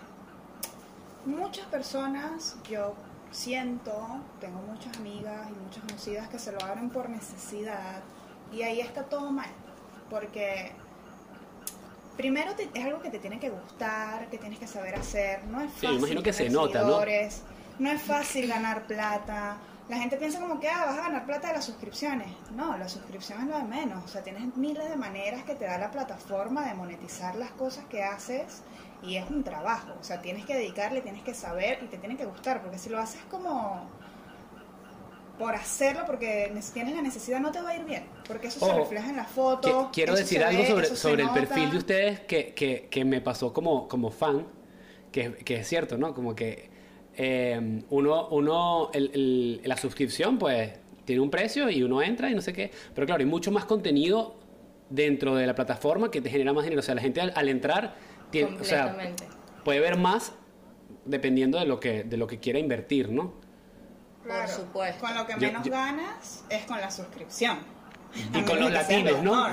[1.25, 2.95] muchas personas, yo
[3.31, 3.91] siento,
[4.39, 8.01] tengo muchas amigas y muchas conocidas que se lo abren por necesidad,
[8.51, 9.49] y ahí está todo mal,
[10.09, 10.71] porque
[12.15, 15.59] primero te- es algo que te tiene que gustar, que tienes que saber hacer, no
[15.61, 15.99] es Sí, fácil.
[15.99, 16.85] imagino que se tener nota, ¿no?
[16.85, 17.41] seguidores,
[17.77, 17.91] ¿no?
[17.91, 19.57] es fácil ganar plata.
[19.89, 22.27] La gente piensa como que ah, vas a ganar plata de las suscripciones.
[22.55, 24.03] No, la suscripción es lo de menos.
[24.05, 27.85] O sea, tienes miles de maneras que te da la plataforma de monetizar las cosas
[27.85, 28.61] que haces
[29.01, 29.93] y es un trabajo.
[29.99, 32.61] O sea, tienes que dedicarle, tienes que saber y te tiene que gustar.
[32.61, 33.89] Porque si lo haces como
[35.39, 38.05] por hacerlo, porque ne- tienes la necesidad, no te va a ir bien.
[38.27, 39.85] Porque eso se refleja en la foto.
[39.85, 41.39] Que- quiero decir algo ve, sobre, sobre el nota.
[41.39, 44.45] perfil de ustedes que, que, que me pasó como, como fan,
[45.11, 46.13] que, que es cierto, ¿no?
[46.13, 46.68] Como que
[47.21, 50.71] eh, uno, uno el- el- la suscripción, pues,
[51.03, 52.71] tiene un precio y uno entra y no sé qué.
[52.95, 54.35] Pero claro, hay mucho más contenido
[54.89, 56.79] dentro de la plataforma que te genera más dinero.
[56.79, 57.95] O sea, la gente al, al entrar,
[58.31, 59.25] tiene, o sea, Completamente.
[59.65, 60.31] puede ver más
[61.05, 63.33] dependiendo de lo que, de lo que quiera invertir, ¿no?
[64.23, 65.05] Claro, supuesto.
[65.05, 67.57] Con lo que menos yo- ganas es con la suscripción.
[68.33, 69.45] Y con los latinos, ¿no?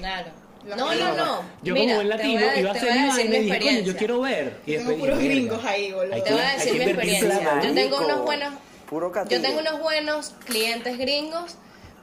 [0.00, 0.30] Claro.
[0.64, 1.42] No, no, no.
[1.62, 3.58] Yo Mira, como buen latino a- iba a hacer mi decir vaina y mi dije,
[3.60, 4.60] coño, yo quiero ver.
[4.66, 6.14] Y Tengo después puros dije, gringos ahí, boludo.
[6.14, 7.60] hay Te voy a decir mi experiencia.
[7.62, 8.54] Yo tengo unos buenos
[8.88, 11.56] Puro Yo tengo unos buenos clientes gringos,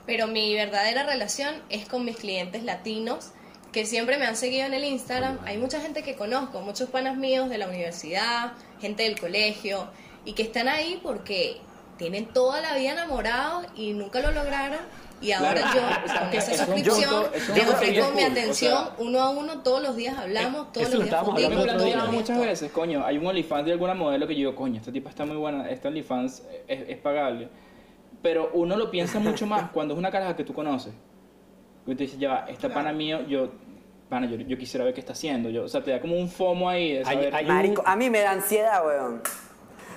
[0.06, 3.32] pero mi verdadera relación es con mis clientes latinos
[3.72, 5.40] que siempre me han seguido en el Instagram.
[5.46, 9.88] Hay mucha gente que conozco, muchos panas míos de la universidad, gente del colegio,
[10.26, 11.58] y que están ahí porque
[11.98, 14.80] tienen toda la vida enamorados y nunca lo lograron.
[15.22, 15.68] Y ahora Claro.
[15.76, 17.24] yo, con esa es un suscripción, un
[17.56, 20.98] punto ofrezco mi o atención sea, uno a uno, todos los días hablamos, todos eso
[20.98, 23.04] los lo días hablando todos los días muchas veces, coño.
[23.06, 25.70] Hay un OnlyFans de alguna modelo que yo digo, coño, esta tipa está muy buena,
[25.70, 27.48] este OnlyFans es, es pagable.
[28.22, 30.94] Pero uno lo piensa mucho más cuando es una caraja que tú conoces.
[31.88, 33.50] Y tú dices, ya, va, esta pana mío, yo,
[34.10, 35.50] pana, yo, yo quisiera ver qué está haciendo.
[35.50, 37.36] Yo, o sea, te da como un fomo ahí de Hay- saber.
[37.36, 39.22] hay- Marico, a mí me da ansiedad, weón.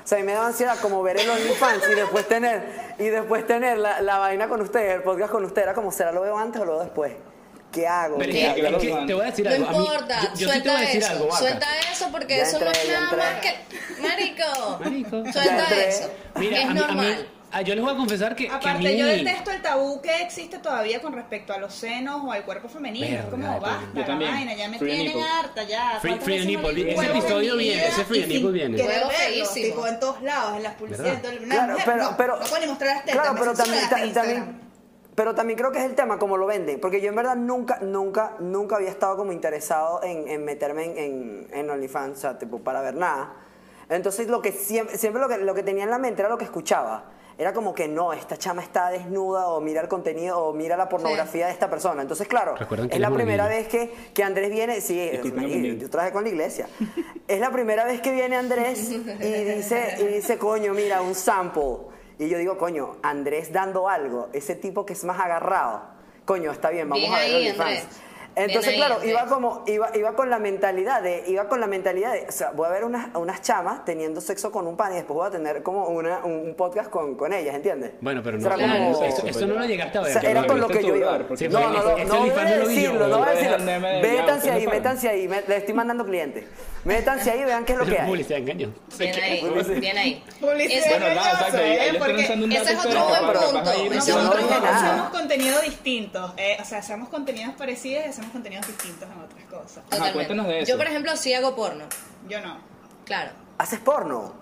[0.08, 3.08] O sea, a mí me da ansiedad como ver el OnlyFans y después tener, y
[3.08, 5.66] después tener la, la vaina con ustedes, el podcast con ustedes.
[5.66, 7.12] Era como, ¿será lo veo antes o lo veo después?
[7.70, 8.16] ¿Qué hago?
[8.16, 8.56] Pero ¿Qué es hago?
[8.78, 9.66] que- es que te voy a decir No algo.
[9.68, 12.08] a mí- importa, yo, yo sí te suelta voy a decir eso, algo, suelta eso
[12.10, 13.18] porque Ya eso no es nada entré.
[13.18, 14.02] más que...
[14.02, 15.32] Marico, Marico.
[15.32, 17.28] Suelta eso, Mira, es a mí, a mí- normal.
[17.52, 18.96] Ah, yo les voy a confesar que, que a Aparte, mí...
[18.96, 22.68] yo detesto el tabú que existe todavía con respecto a los senos o al cuerpo
[22.68, 23.06] femenino.
[23.06, 25.22] Es como, basta, la vaina, ya me Free tienen nipple.
[25.24, 25.98] harta, ya.
[26.00, 28.76] Free- ¿Cuántas free nipple, ese en episodio viene, ese free nipple viene.
[28.87, 29.66] verlos, feísimo.
[29.66, 31.22] tipo, en todos lados, en las publicidades.
[31.22, 33.54] Todo- Una Claro, mujer, pero- no, pero- no puede ni mostrar las tetas, Claro, pero
[33.54, 34.61] también, en también,
[35.14, 36.80] pero también creo que es el tema, como lo venden.
[36.80, 40.98] Porque yo en verdad nunca, nunca, nunca había estado como interesado en, en meterme en,
[40.98, 43.34] en, en OnlyFans, o sea, tipo, para ver nada.
[43.88, 46.37] Entonces, lo que siempre, siempre lo que, lo que tenía en la mente era lo
[46.38, 47.04] que escuchaba.
[47.38, 50.88] Era como que no, esta chama está desnuda o mira el contenido o mira la
[50.88, 52.03] pornografía de esta persona.
[52.03, 52.57] Entonces, claro,
[52.90, 55.79] es la primera vez que, que Andrés viene, sí, Miguel.
[55.79, 56.68] yo traje con la iglesia.
[57.29, 61.79] es la primera vez que viene Andrés y dice, y dice, coño, mira, un sample.
[62.18, 65.83] Y yo digo, coño, Andrés dando algo, ese tipo que es más agarrado.
[66.24, 67.61] Coño, está bien, vamos Bien a ver ahí, OnlyFans.
[67.61, 68.07] Andrés.
[68.38, 69.35] Entonces, ahí, claro, iba Andrés.
[69.35, 72.66] como, iba, iba con la mentalidad de, iba con la mentalidad de, o sea, voy
[72.66, 75.62] a ver unas, unas chamas teniendo sexo con un pan y después voy a tener
[75.62, 77.92] como una, un podcast con, con ellas, ¿entiendes?
[78.01, 78.92] Bueno, pero no, Era Claro.
[78.92, 80.12] como- eso, eso no lo llegaste a o ver.
[80.12, 81.18] sea, yo era con lo que yo iba.
[81.27, 83.59] porque- No, no, no, no voy a decirlo, no voy a decirlo.
[83.59, 86.44] Métanse ahí, no métanse ahí, le estoy mandando clientes.
[86.84, 88.06] Métanse ahí y vean qué es lo que hay.
[88.06, 88.72] publicidad engaño.
[88.98, 90.24] Bien ahí, bien ahí.
[90.40, 91.58] Publicidad Ese- Bueno, nada, exacto.
[91.58, 91.94] ¿eh?
[91.98, 97.54] Porque ese es otro buen punto, Nosotros hacemos contenido distintos, eh, o sea, hacemos contenidos
[97.56, 100.12] parecidos y hacemos contenidos distintos en otras cosas.
[100.12, 100.72] Cuéntanos de eso.
[100.72, 101.84] Yo, por ejemplo, sí hago porno.
[102.28, 102.58] Yo no.
[103.04, 103.32] Claro.
[103.58, 104.34] ¿Haces porno?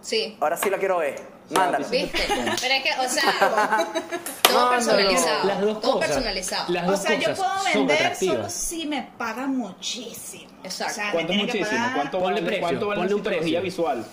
[0.00, 0.36] Sí.
[0.40, 1.33] Ahora sí la quiero ver.
[1.50, 1.86] Mándalo.
[1.88, 2.18] ¿Viste?
[2.28, 3.86] Pero es que, o sea,
[4.42, 5.44] todo personalizado.
[5.44, 6.08] Las dos todo cosas.
[6.08, 6.72] personalizado.
[6.72, 10.50] Las O sea, yo puedo vender solo si me pagan muchísimo.
[10.62, 10.92] Exacto.
[10.92, 11.66] O sea, me ¿Cuánto que muchísimo?
[11.68, 13.62] pagar ¿Cuánto Ponle vale, precio, cuánto vale ponle un precio.
[13.62, 14.04] visual?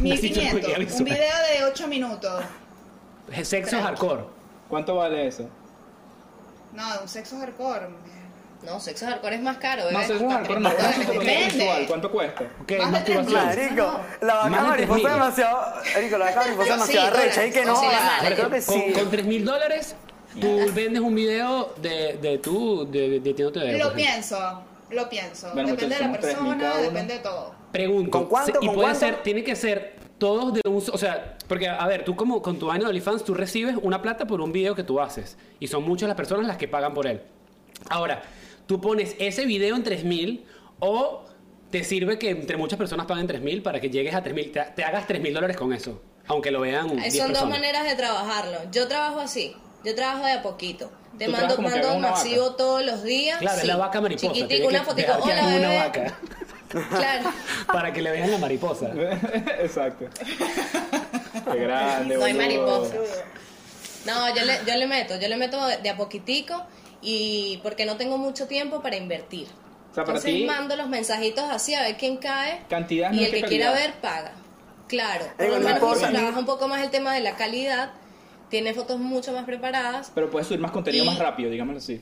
[0.00, 2.44] 1500, Psicología un video de 8 minutos.
[3.42, 4.24] Sexo hardcore.
[4.68, 5.48] ¿Cuánto vale eso?
[6.72, 7.86] No, un sexo hardcore.
[8.64, 10.70] No, sexo hardcore es más caro, No sé, eso es hardcore, no.
[10.70, 11.84] Depende.
[11.88, 12.44] ¿cuánto cuesta?
[12.62, 13.50] Ok, Más de masturbación.
[13.52, 13.76] tres mil.
[13.82, 15.06] Marico, la vaca mariposa 3.000.
[15.06, 15.74] es demasiado.
[15.94, 17.36] Marico, la vaca mariposa es demasiado dólares.
[17.36, 17.46] recha.
[17.46, 17.80] Y que no,
[18.20, 18.92] creo que Con, sí.
[18.94, 19.96] con 3 mil dólares,
[20.40, 25.50] tú vendes un video de, de tú, de, de de Lo pienso, lo pienso.
[25.52, 27.54] Bueno, depende de la muchachos, somos 3.000 cada persona, depende de todo.
[27.72, 28.10] Pregunto.
[28.10, 28.58] ¿Con cuánto?
[28.60, 29.00] Y ¿Con puede cuánto?
[29.00, 30.76] ser, tiene que ser todos de un...
[30.76, 34.00] O sea, porque, a ver, tú como con tu vaina de OnlyFans, tú recibes una
[34.00, 35.36] plata por un video que tú haces.
[35.60, 37.20] Y son muchas las personas las que pagan por él.
[37.90, 38.22] Ahora,
[38.66, 40.44] tú pones ese video en 3000
[40.80, 41.24] o
[41.70, 44.84] te sirve que entre muchas personas paguen 3000 para que llegues a 3000, te, te
[44.84, 46.00] hagas 3000 dólares con eso.
[46.26, 48.58] Aunque lo vean 10 Son dos maneras de trabajarlo.
[48.72, 49.54] Yo trabajo así.
[49.84, 50.90] Yo trabajo de a poquito.
[51.18, 52.22] Te mando, mando vaca.
[52.56, 53.38] todos los días.
[53.38, 54.32] Claro, es la vaca mariposa.
[54.32, 55.12] Chiquitico, una fotico.
[55.20, 55.78] Hola, hagan una bebé.
[55.78, 56.18] vaca
[56.90, 57.30] Claro.
[57.72, 58.90] para que le vean la mariposa.
[59.60, 60.06] Exacto.
[61.52, 62.44] Qué grande, Soy boludo.
[62.46, 62.94] mariposa.
[64.06, 66.62] No, yo le, yo le meto, yo le meto de, de a poquitico
[67.04, 69.46] y porque no tengo mucho tiempo para invertir.
[69.92, 73.16] O sea, para Entonces ti- mando los mensajitos así a ver quién cae Cantidad y
[73.16, 74.32] no el es que que quiera ver paga.
[74.88, 77.92] Claro, por lo no menos trabaja un poco más el tema de la calidad,
[78.48, 80.10] tiene fotos mucho más preparadas.
[80.14, 82.00] Pero puedes subir más contenido Y- más rápido, digámoslo así.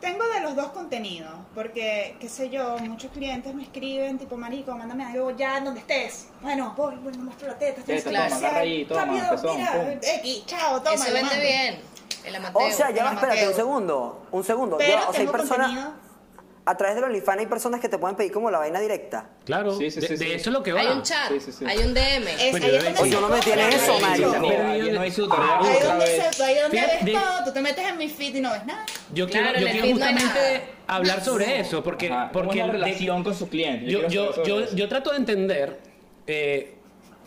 [0.00, 4.76] Tengo de los dos contenidos, porque, qué sé yo, muchos clientes me escriben, tipo, marico,
[4.76, 6.28] mándame algo ya donde estés.
[6.42, 9.92] Bueno, voy, voy, me muestro la teta, estoy centro toma, ahí, toma, Rápido, pezón, mira.
[10.20, 10.94] X, chao, toma.
[10.94, 11.80] eso vende bien.
[12.26, 12.66] El amateo.
[12.66, 14.26] O sea, ya va, espérate un segundo.
[14.32, 14.76] Un segundo.
[14.78, 15.66] Pero Ya, o sea, hay personas.
[15.68, 16.06] contenido.
[16.68, 19.28] A través del OnlyFans hay personas que te pueden pedir como la vaina directa.
[19.44, 20.80] Claro, Sí, sí, de, sí, de eso es lo que va.
[20.80, 21.64] hay un chat, Sí, sí, sí.
[21.64, 22.26] hay un DM.
[22.28, 24.26] Es, Bueno, ahí yo es de- no me tiene eso, Ahí marico.
[24.26, 26.36] No, tutorial Ah, Ahí donde, vez.
[26.36, 28.50] se, ahí donde Fíjate, ves de- todo, tú te metes en mi feed y no
[28.50, 28.84] ves nada.
[29.14, 32.60] Yo Claro, quiero, yo quiero no hay justamente hablar sobre eso, porque, Ajá, ¿cómo porque
[32.60, 33.88] es la el- de- relación con sus clientes?
[33.88, 35.78] yo, yo, yo, trato de entender,
[36.26, 36.74] eh,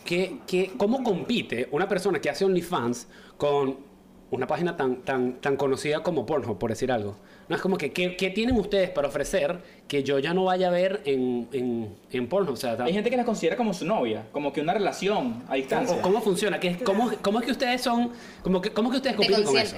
[0.04, 3.06] ¿qué, qué, ¿cómo compite una persona que hace OnlyFans
[3.38, 3.88] con
[4.30, 7.16] una página tan, tan, tan conocida como Pornhub, por decir algo?
[7.48, 10.68] No es como que, ¿qué, qué tienen ustedes para ofrecer que yo ya no vaya
[10.68, 12.52] a ver en, en, en Pornhub?
[12.52, 15.54] O sea, Hay gente que las considera como su novia, como que una relación a
[15.56, 15.96] distancia.
[15.96, 16.60] ¿cómo, cómo funciona?
[16.60, 18.12] ¿Qué, cómo, ¿Cómo es que ustedes son,
[18.42, 19.76] como que, cómo que ustedes De compiten con eso?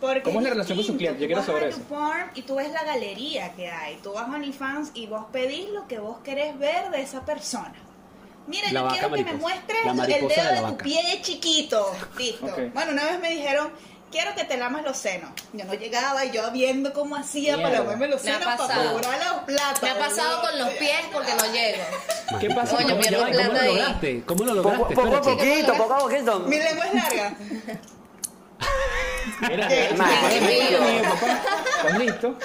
[0.00, 1.20] Porque ¿Cómo es la es relación con su cliente?
[1.22, 1.88] Yo quiero Tú vas saber a tu eso.
[1.88, 3.96] porn y tú ves la galería que hay.
[4.02, 7.74] Tú vas a OnlyFans y vos pedís lo que vos querés ver de esa persona.
[8.46, 10.84] Mira, La yo vaca quiero que me muestres el dedo de tu vaca.
[10.84, 11.92] pie chiquito.
[12.16, 12.46] Listo.
[12.74, 13.70] Bueno, una vez me dijeron,
[14.10, 15.30] quiero que te lamas los senos.
[15.52, 19.44] Yo no llegaba y yo viendo cómo hacía para lavarme los senos para cobrar la
[19.44, 19.78] plata.
[19.82, 21.82] Me ha pasado con los pies porque no llego.
[22.40, 24.22] ¿Qué pasa Coño, con pierdo Ya va, ¿y ¿Cómo plata lo lograste?
[24.24, 24.94] ¿Cómo lo lograste?
[24.94, 26.40] poco a poquito, poco a poquito.
[26.40, 27.34] Mi lengua es larga.
[29.48, 31.04] Mira, Link.
[31.76, 32.36] ¿Estás listo?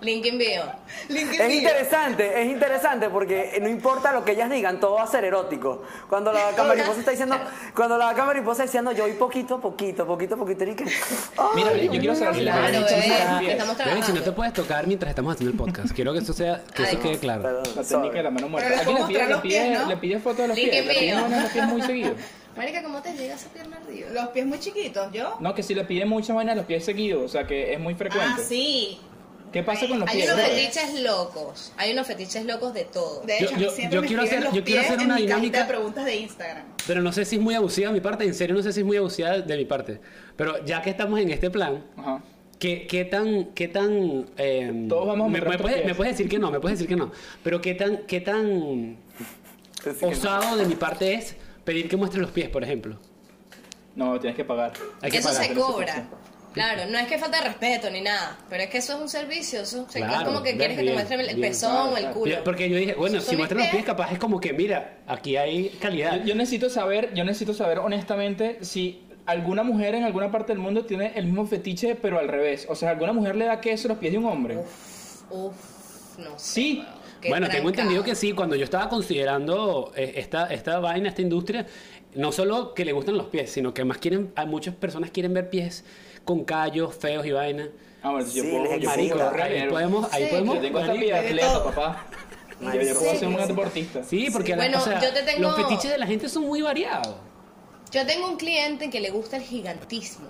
[0.00, 0.62] Link envío.
[1.08, 5.06] Link Es interesante, es interesante porque no importa lo que ellas digan, todo va a
[5.06, 5.82] ser erótico.
[6.08, 7.36] Cuando la mariposa está diciendo,
[7.74, 10.84] cuando la mariposa está diciendo, yo voy poquito a poquito, poquito a poquito, y que,
[10.84, 12.86] ay, Mira, yo quiero saber si Claro,
[13.84, 15.92] Bebé, si no te puedes tocar mientras estamos haciendo el podcast.
[15.94, 17.42] Quiero que eso sea, que eso quede claro.
[17.42, 18.80] perdón, La técnica de la mano muerta.
[18.80, 19.88] Aquí le pide, le los pide, pies, ¿no?
[19.88, 20.88] le pide fotos de los Link pies.
[20.88, 22.14] De los pies muy seguido.
[22.56, 24.08] Marica, ¿cómo te llega esa pierna arriba?
[24.12, 25.36] Los pies muy chiquitos, ¿yo?
[25.40, 27.80] No, que si le pide mucha vaina de los pies seguidos, o sea que es
[27.80, 28.42] muy Ah, frecuente.
[28.44, 28.98] sí.
[29.52, 30.32] ¿Qué pasa con los Hay pies?
[30.32, 31.72] unos fetiches locos.
[31.76, 33.22] Hay unos fetiches locos de todo.
[33.22, 34.80] De Yo- hecho, a mí yo- siempre yo me quiero escriben hacer- los yo quiero
[34.80, 36.64] pies hacer en una mi cajita dinámica- de preguntas de Instagram.
[36.86, 38.80] Pero no sé si es muy abusiva de mi parte, en serio no sé si
[38.80, 40.00] es muy abusiva de mi parte.
[40.36, 42.22] Pero ya que estamos en este plan, Ajá.
[42.60, 43.46] ¿qué, qué tan...
[43.46, 45.86] Qué tan eh, Todos vamos a me, mostrar me puedes, pies.
[45.88, 47.10] me puedes decir que no, me puedes decir que no.
[47.42, 48.98] Pero ¿qué tan, qué tan
[49.80, 50.12] Así que no.
[50.12, 51.34] osado de mi parte es
[51.70, 52.98] pedir que muestre los pies, por ejemplo?
[53.94, 54.72] No, tienes que pagar.
[55.02, 55.44] Hay que eso pagar.
[55.44, 56.08] se cobra.
[56.52, 59.08] Claro, no es que falta de respeto ni nada, pero es que eso es un
[59.08, 59.60] servicio.
[59.60, 61.90] Eso, o sea, Claro, es como que quieres que te muestren el bien, pezón claro,
[61.90, 62.14] o el claro.
[62.18, 62.44] culo.
[62.44, 63.84] Porque yo dije, bueno, si muestran los pies.
[63.84, 66.18] capaz es como que, mira, aquí hay calidad.
[66.18, 70.58] Yo, yo necesito saber, yo necesito saber honestamente si alguna mujer en alguna parte del
[70.58, 72.66] mundo tiene el mismo fetiche, pero al revés.
[72.68, 74.58] O sea, ¿alguna mujer le da queso a los pies de un hombre?
[75.30, 76.52] Uf, no sé.
[76.52, 76.84] Sí.
[77.20, 81.22] Qué Bueno, tengo entendido que sí, cuando yo estaba considerando eh, esta, esta vaina, esta
[81.22, 81.66] industria,
[82.14, 85.32] no solo que le gustan los pies, sino que más quieren, hay muchas personas quieren
[85.34, 85.84] ver pies
[86.24, 87.68] con callos feos y vaina.
[88.02, 90.30] Ah, bueno, yo Sí, puedo, yo puedo Marico, correr, ahí podemos, ahí Sí.
[90.30, 90.54] podemos.
[90.56, 92.06] Yo tengo esta atleta, papá.
[92.60, 93.24] Yo, yo Sí, puedo ser sí.
[93.26, 94.02] un deportista.
[94.04, 96.44] Sí, porque la- Bueno, o sea, yo te tengo- los fetiches de la gente son
[96.44, 97.14] muy variados.
[97.90, 100.28] Yo tengo un cliente que le gusta el gigantismo.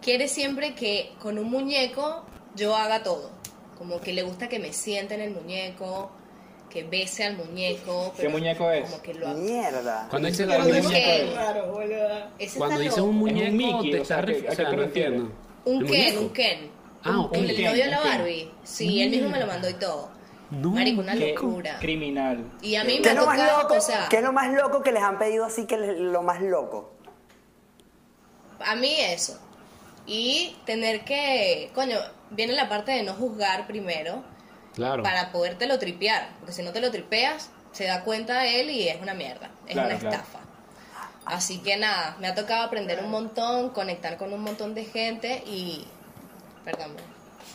[0.00, 2.24] Quiere siempre que con un muñeco
[2.56, 3.30] yo haga todo.
[3.78, 6.10] Como que le gusta que me siente en el muñeco,
[6.70, 8.14] que bese al muñeco.
[8.18, 8.88] ¿Qué muñeco es?
[8.90, 9.28] Como que lo.
[9.34, 10.06] Mierda.
[10.10, 11.34] Cuando dices un muñeco, Ken.
[11.34, 12.26] Raro, boludo.
[12.38, 14.50] Ese cuando dices un muñeco, Es un Mickey, te estás ¿a qué- ref- a o
[14.50, 15.32] qué sea, te no entiendo.
[15.64, 16.20] Un ¿El Ken, muñeco?
[16.22, 16.70] un Ken.
[17.04, 17.34] Ah, ok.
[17.34, 18.00] El Un Ken, novio de la.
[18.00, 18.50] Barbie.
[18.62, 20.10] Sí, él mismo me lo mandó y todo.
[20.50, 21.78] No, Marico, una locura.
[21.80, 22.44] criminal.
[22.60, 23.74] Y a mí ¿Qué me es ha tocado, loco?
[23.74, 26.22] o sea, ¿Qué es lo más loco que les han pedido así que les- lo
[26.22, 26.92] más loco?
[28.64, 29.38] a mí eso.
[30.06, 31.98] Y tener que, coño,
[32.32, 34.22] viene la parte de no juzgar primero
[34.74, 35.02] Claro.
[35.02, 36.30] para podértelo tripear.
[36.38, 39.50] Porque si no te lo tripeas, se da cuenta él y es una mierda.
[39.66, 40.16] Es Claro, una claro.
[40.16, 40.38] estafa.
[41.24, 45.42] Así que nada, me ha tocado aprender un montón, conectar con un montón de gente
[45.46, 45.86] y...
[46.64, 46.92] Perdón.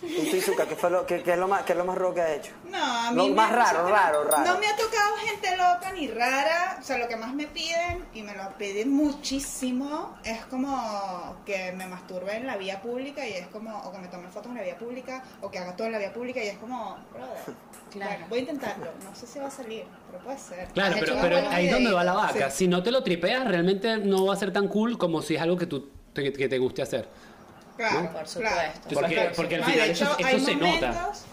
[0.02, 1.97] ¿Y tú, Izuka, qué, fue lo, qué, qué es lo más, qué es lo más
[1.97, 2.52] raro que has hecho?
[2.69, 4.45] No, a mí Lo me- más raro, raro, raro.
[4.54, 6.78] No me ha tocado gente loca ni rara.
[6.80, 11.71] O sea, lo que más me piden, y me lo piden muchísimo, es como que
[11.73, 14.56] me masturbe en la vía pública y es como, o que me tome fotos en
[14.58, 17.56] la vía pública, o que haga todo en la vía pública y es como, brother.
[17.89, 18.12] Claro.
[18.12, 18.86] Bueno, voy a intentarlo.
[19.02, 20.67] No sé si va a salir, pero puede ser.
[20.73, 22.52] Claro, pero, hecho pero ahí es donde va la vaca.
[22.52, 22.58] sí.
[22.58, 25.41] Si no te lo tripeas, realmente no va a ser tan cool como si es
[25.41, 27.08] algo que, tú, que, que te guste hacer.
[27.78, 28.40] Claro, Por supuesto.
[28.40, 28.72] claro.
[28.94, 30.88] Porque, porque al No, y final de eso, hecho, eso hay se nota.
[30.92, 31.24] momentos-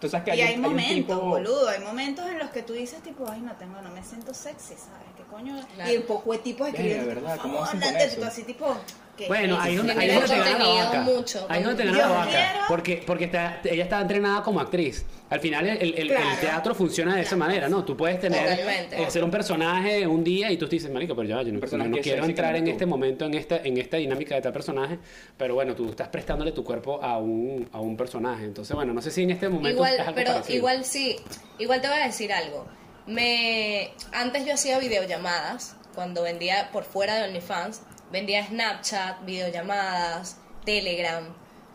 [0.00, 1.20] Tú sabes que Y hay, hay un- hay un momentos, tipo...
[1.28, 4.34] boludo, hay momentos en los que tú dices tipo, ay no tengo, no me siento
[4.34, 5.06] sexy, ¿sabes?
[5.16, 5.58] ¿Qué coño?
[5.74, 5.90] Claro.
[5.90, 7.38] Y el poco de tipos escribiendo, Verga, ¿verdad?
[7.40, 7.64] ¿Cómo
[8.12, 8.20] eso?
[8.20, 8.76] tú así tipo,
[9.16, 9.62] ¿qué Bueno, es?
[9.62, 11.00] ahí es donde, ahí es donde te gana la vaca.
[11.02, 12.30] mucho, ahí es donde te con- gana la vaca.
[12.30, 15.04] quiero- Porque, porque está, ella está entrenada como actriz.
[15.30, 16.36] Al final el, el- el- el Claro.
[16.40, 17.84] teatro funciona de esa manera, ¿no?
[17.84, 18.60] Tú puedes tener,
[18.92, 21.58] eh, ser un personaje un día y tú te dices, marico, pero ya, yo no,
[21.60, 22.70] personaje no quiero entrar en tú".
[22.70, 24.98] este momento, en esta, en esta dinámica de tal personaje,
[25.36, 28.44] pero bueno, tú estás prestándole tu cuerpo a un, a un personaje.
[28.44, 30.56] Entonces, bueno, no sé si en este momento es Igual, algo pero parecido.
[30.58, 31.16] igual sí,
[31.58, 32.66] igual te voy a decir algo.
[33.06, 37.80] Me antes yo hacía videollamadas cuando vendía por fuera de OnlyFans,
[38.10, 41.24] vendía Snapchat, videollamadas, Telegram,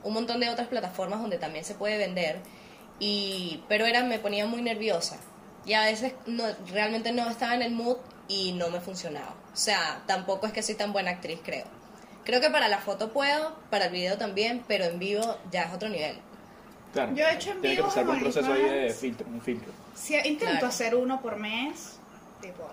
[0.04, 2.40] un montón de otras plataformas donde también se puede vender
[3.00, 5.18] y pero era me ponía muy nerviosa
[5.66, 9.36] y a veces no realmente no estaba en el mood y no me funcionaba.
[9.54, 11.66] O sea, tampoco es que soy tan buena actriz, creo.
[12.24, 15.74] Creo que para la foto puedo, para el video también, pero en vivo ya es
[15.74, 16.18] otro nivel.
[16.94, 17.14] Claro.
[17.16, 19.28] Yo he hecho en Tiene que vivo pasar por un en proceso ahí de filtro,
[19.28, 19.72] un filtro.
[19.96, 20.68] Sí, intento Claro.
[20.68, 22.00] hacer uno por mes,
[22.42, 22.64] tipo,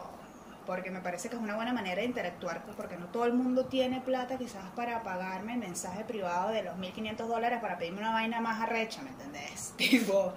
[0.68, 3.32] porque me parece que es una buena manera de interactuar, pues, porque no todo el
[3.32, 8.00] mundo tiene plata quizás para pagarme el mensaje privado de los 1500 dólares para pedirme
[8.00, 9.72] una vaina más arrecha, ¿me entendés?
[9.78, 10.34] Tipo,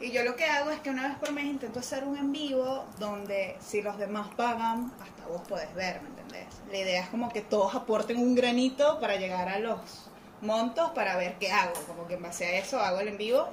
[0.00, 2.32] y yo lo que hago es que una vez por mes intento hacer un en
[2.32, 6.46] vivo donde si los demás pagan, hasta vos podés ver, ¿me entendés?
[6.70, 10.08] La idea es como que todos aporten un granito para llegar a los
[10.40, 13.46] montos para ver qué hago, como que en base a eso hago el en vivo.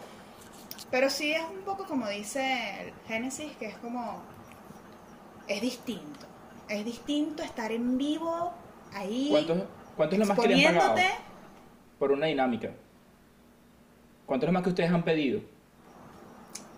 [0.90, 4.22] Pero sí es un poco como dice Génesis, que es como
[5.48, 6.26] es distinto.
[6.70, 8.54] Es distinto estar en vivo
[8.94, 9.28] ahí.
[9.32, 9.68] ¿Cuánto,
[9.98, 10.96] cuánto es lo más que le han pagado
[12.00, 12.72] por una dinámica?
[14.26, 15.42] ¿Cuánto es lo más que ustedes han pedido?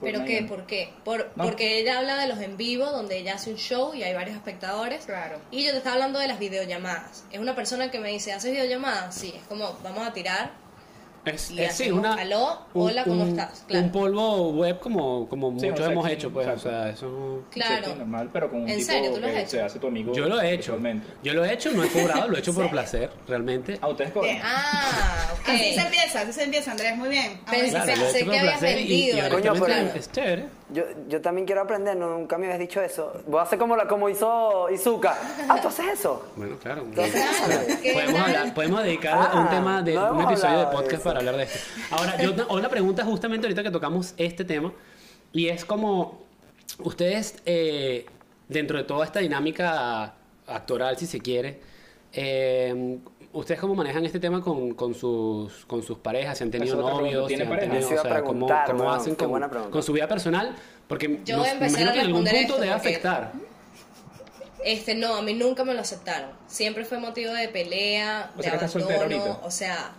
[0.01, 0.43] ¿Pero qué?
[0.43, 0.93] ¿Por qué?
[1.05, 1.45] Por- No.
[1.45, 4.35] Porque ella habla de los en vivo, donde ella hace un show y hay varios
[4.35, 5.05] espectadores.
[5.05, 5.37] Claro.
[5.51, 7.25] Y yo te estaba hablando de las videollamadas.
[7.31, 9.15] Es una persona que me dice, ¿haces videollamadas?
[9.15, 10.51] Sí, es como, vamos a tirar.
[11.25, 13.85] Es, Y es, sí, hacemos, una, "Aló, hola, ¿cómo estás?" Claro.
[13.85, 16.69] Un polvo web como, como Sí, muchos un hemos hecho, pues, o exacto.
[16.69, 17.43] sea, eso...
[17.49, 17.85] Claro.
[17.87, 19.11] Sí, normal, pero con un ¿En tipo serio?
[19.13, 19.49] ¿Tú lo has hecho?
[19.49, 20.13] se hace tu amigo.
[20.13, 20.77] Yo lo he hecho.
[21.23, 23.79] Yo lo he hecho, no he cobrado, lo he hecho por placer, realmente.
[23.81, 24.37] Ah, ustedes cobran.
[24.43, 25.49] Ah, ok.
[25.49, 27.39] Así se empieza, así se empieza, Andrés, muy bien.
[27.49, 29.17] Pensé- Claro, he pensé por que habías y- vendido.
[29.17, 30.45] y, Coño, honestamente pero- es chévere.
[30.69, 33.13] Yo, yo también quiero aprender, no- nunca me habías dicho eso.
[33.27, 35.15] Voy a hacer como, la, como hizo Izuka.
[35.47, 36.25] Ah, ¿tú haces eso?
[36.35, 36.83] Bueno, claro.
[36.93, 37.77] ¿Tú haces eso?
[37.83, 41.19] ¿Qué Podemos, hablar, podemos dedicar un Ah, tema de no un episodio de podcast para
[41.19, 41.59] hablar de esto.
[41.91, 44.73] Ahora, yo una pregunta justamente ahorita que tocamos este tema
[45.31, 46.23] y es como
[46.79, 48.07] ustedes eh,
[48.47, 50.15] dentro de toda esta dinámica
[50.47, 51.59] actoral, si se quiere,
[52.11, 52.97] eh,
[53.35, 56.37] ¿ustedes cómo manejan este tema con, con sus, con sus parejas?
[56.37, 57.27] ¿Se han tenido novios?
[57.27, 57.71] ¿Tiene ¿Se han pareja?
[57.73, 60.55] tenido- Eso iba o a sea, ¿cómo, hacen con, su vida personal?
[60.87, 62.73] Porque Yo nos- voy a me empezar imagino a que en algún responder punto debe
[62.73, 63.31] afectar.
[64.63, 66.31] Este, no, a mí nunca me lo aceptaron.
[66.47, 69.39] Siempre fue motivo de pelea, O de sea, abandono.
[69.43, 69.91] O sea,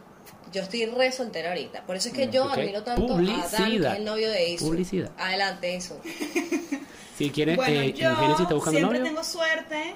[0.53, 1.83] yo estoy re soltera ahorita.
[1.87, 2.53] Por eso es que yo ok.
[2.55, 3.97] admiro tanto a Dan, que es Publicidad.
[3.97, 4.65] el novio de Isu.
[4.67, 5.11] Publicidad.
[5.19, 5.95] Adelante, Isu.
[7.17, 9.11] Si quieres, Bueno, eh, yo Génesis está buscando siempre novio.
[9.13, 9.95] tengo suerte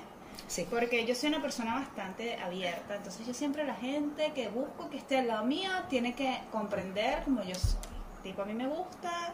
[0.51, 0.67] Sí.
[0.69, 2.97] porque yo soy una persona bastante abierta.
[2.97, 7.23] Entonces yo siempre la gente que busco que esté al lado mío tiene que comprender
[7.25, 7.79] como yo soy.
[8.23, 9.33] Tipo, a mí me gusta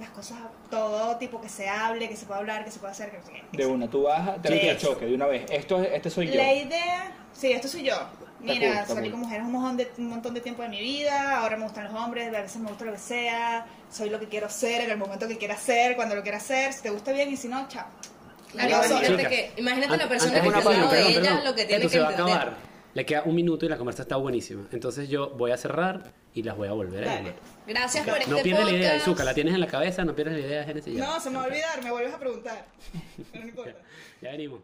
[0.00, 0.38] las cosas,
[0.70, 3.56] todo tipo que se hable, que se pueda hablar, que se pueda hacer, que.
[3.56, 5.44] De una, tú bajas, te al choque de una vez.
[5.50, 6.34] Esto, este soy yo.
[6.34, 7.94] La idea, sí, esto soy yo.
[8.40, 9.12] Mira, está salí cool.
[9.12, 11.84] con mujeres un montón, de, un montón de tiempo de mi vida, ahora me gustan
[11.84, 14.90] los hombres, a veces me gusta lo que sea, soy lo que quiero ser en
[14.90, 17.46] el momento que quiera ser, cuando lo quiera hacer, si te gusta bien y si
[17.46, 17.86] no, chao.
[18.52, 21.84] Claro, imagínate que, imagínate la persona que está de perdón, ella perdón, lo que tiene
[21.84, 22.56] esto que se va a acabar.
[22.94, 24.68] Le queda un minuto y la conversa está buenísima.
[24.70, 27.34] Entonces yo voy a cerrar y las voy a volver a llamar.
[27.66, 29.06] Gracias por este No pierdes la idea, podcast.
[29.08, 30.94] Izuka, la tienes en la cabeza, no pierdes la idea, Génesis.
[30.94, 32.66] Ya, No, se me va a olvidar, me vuelves a preguntar.
[33.32, 33.74] Pero no importa.
[34.20, 34.60] ya venimos.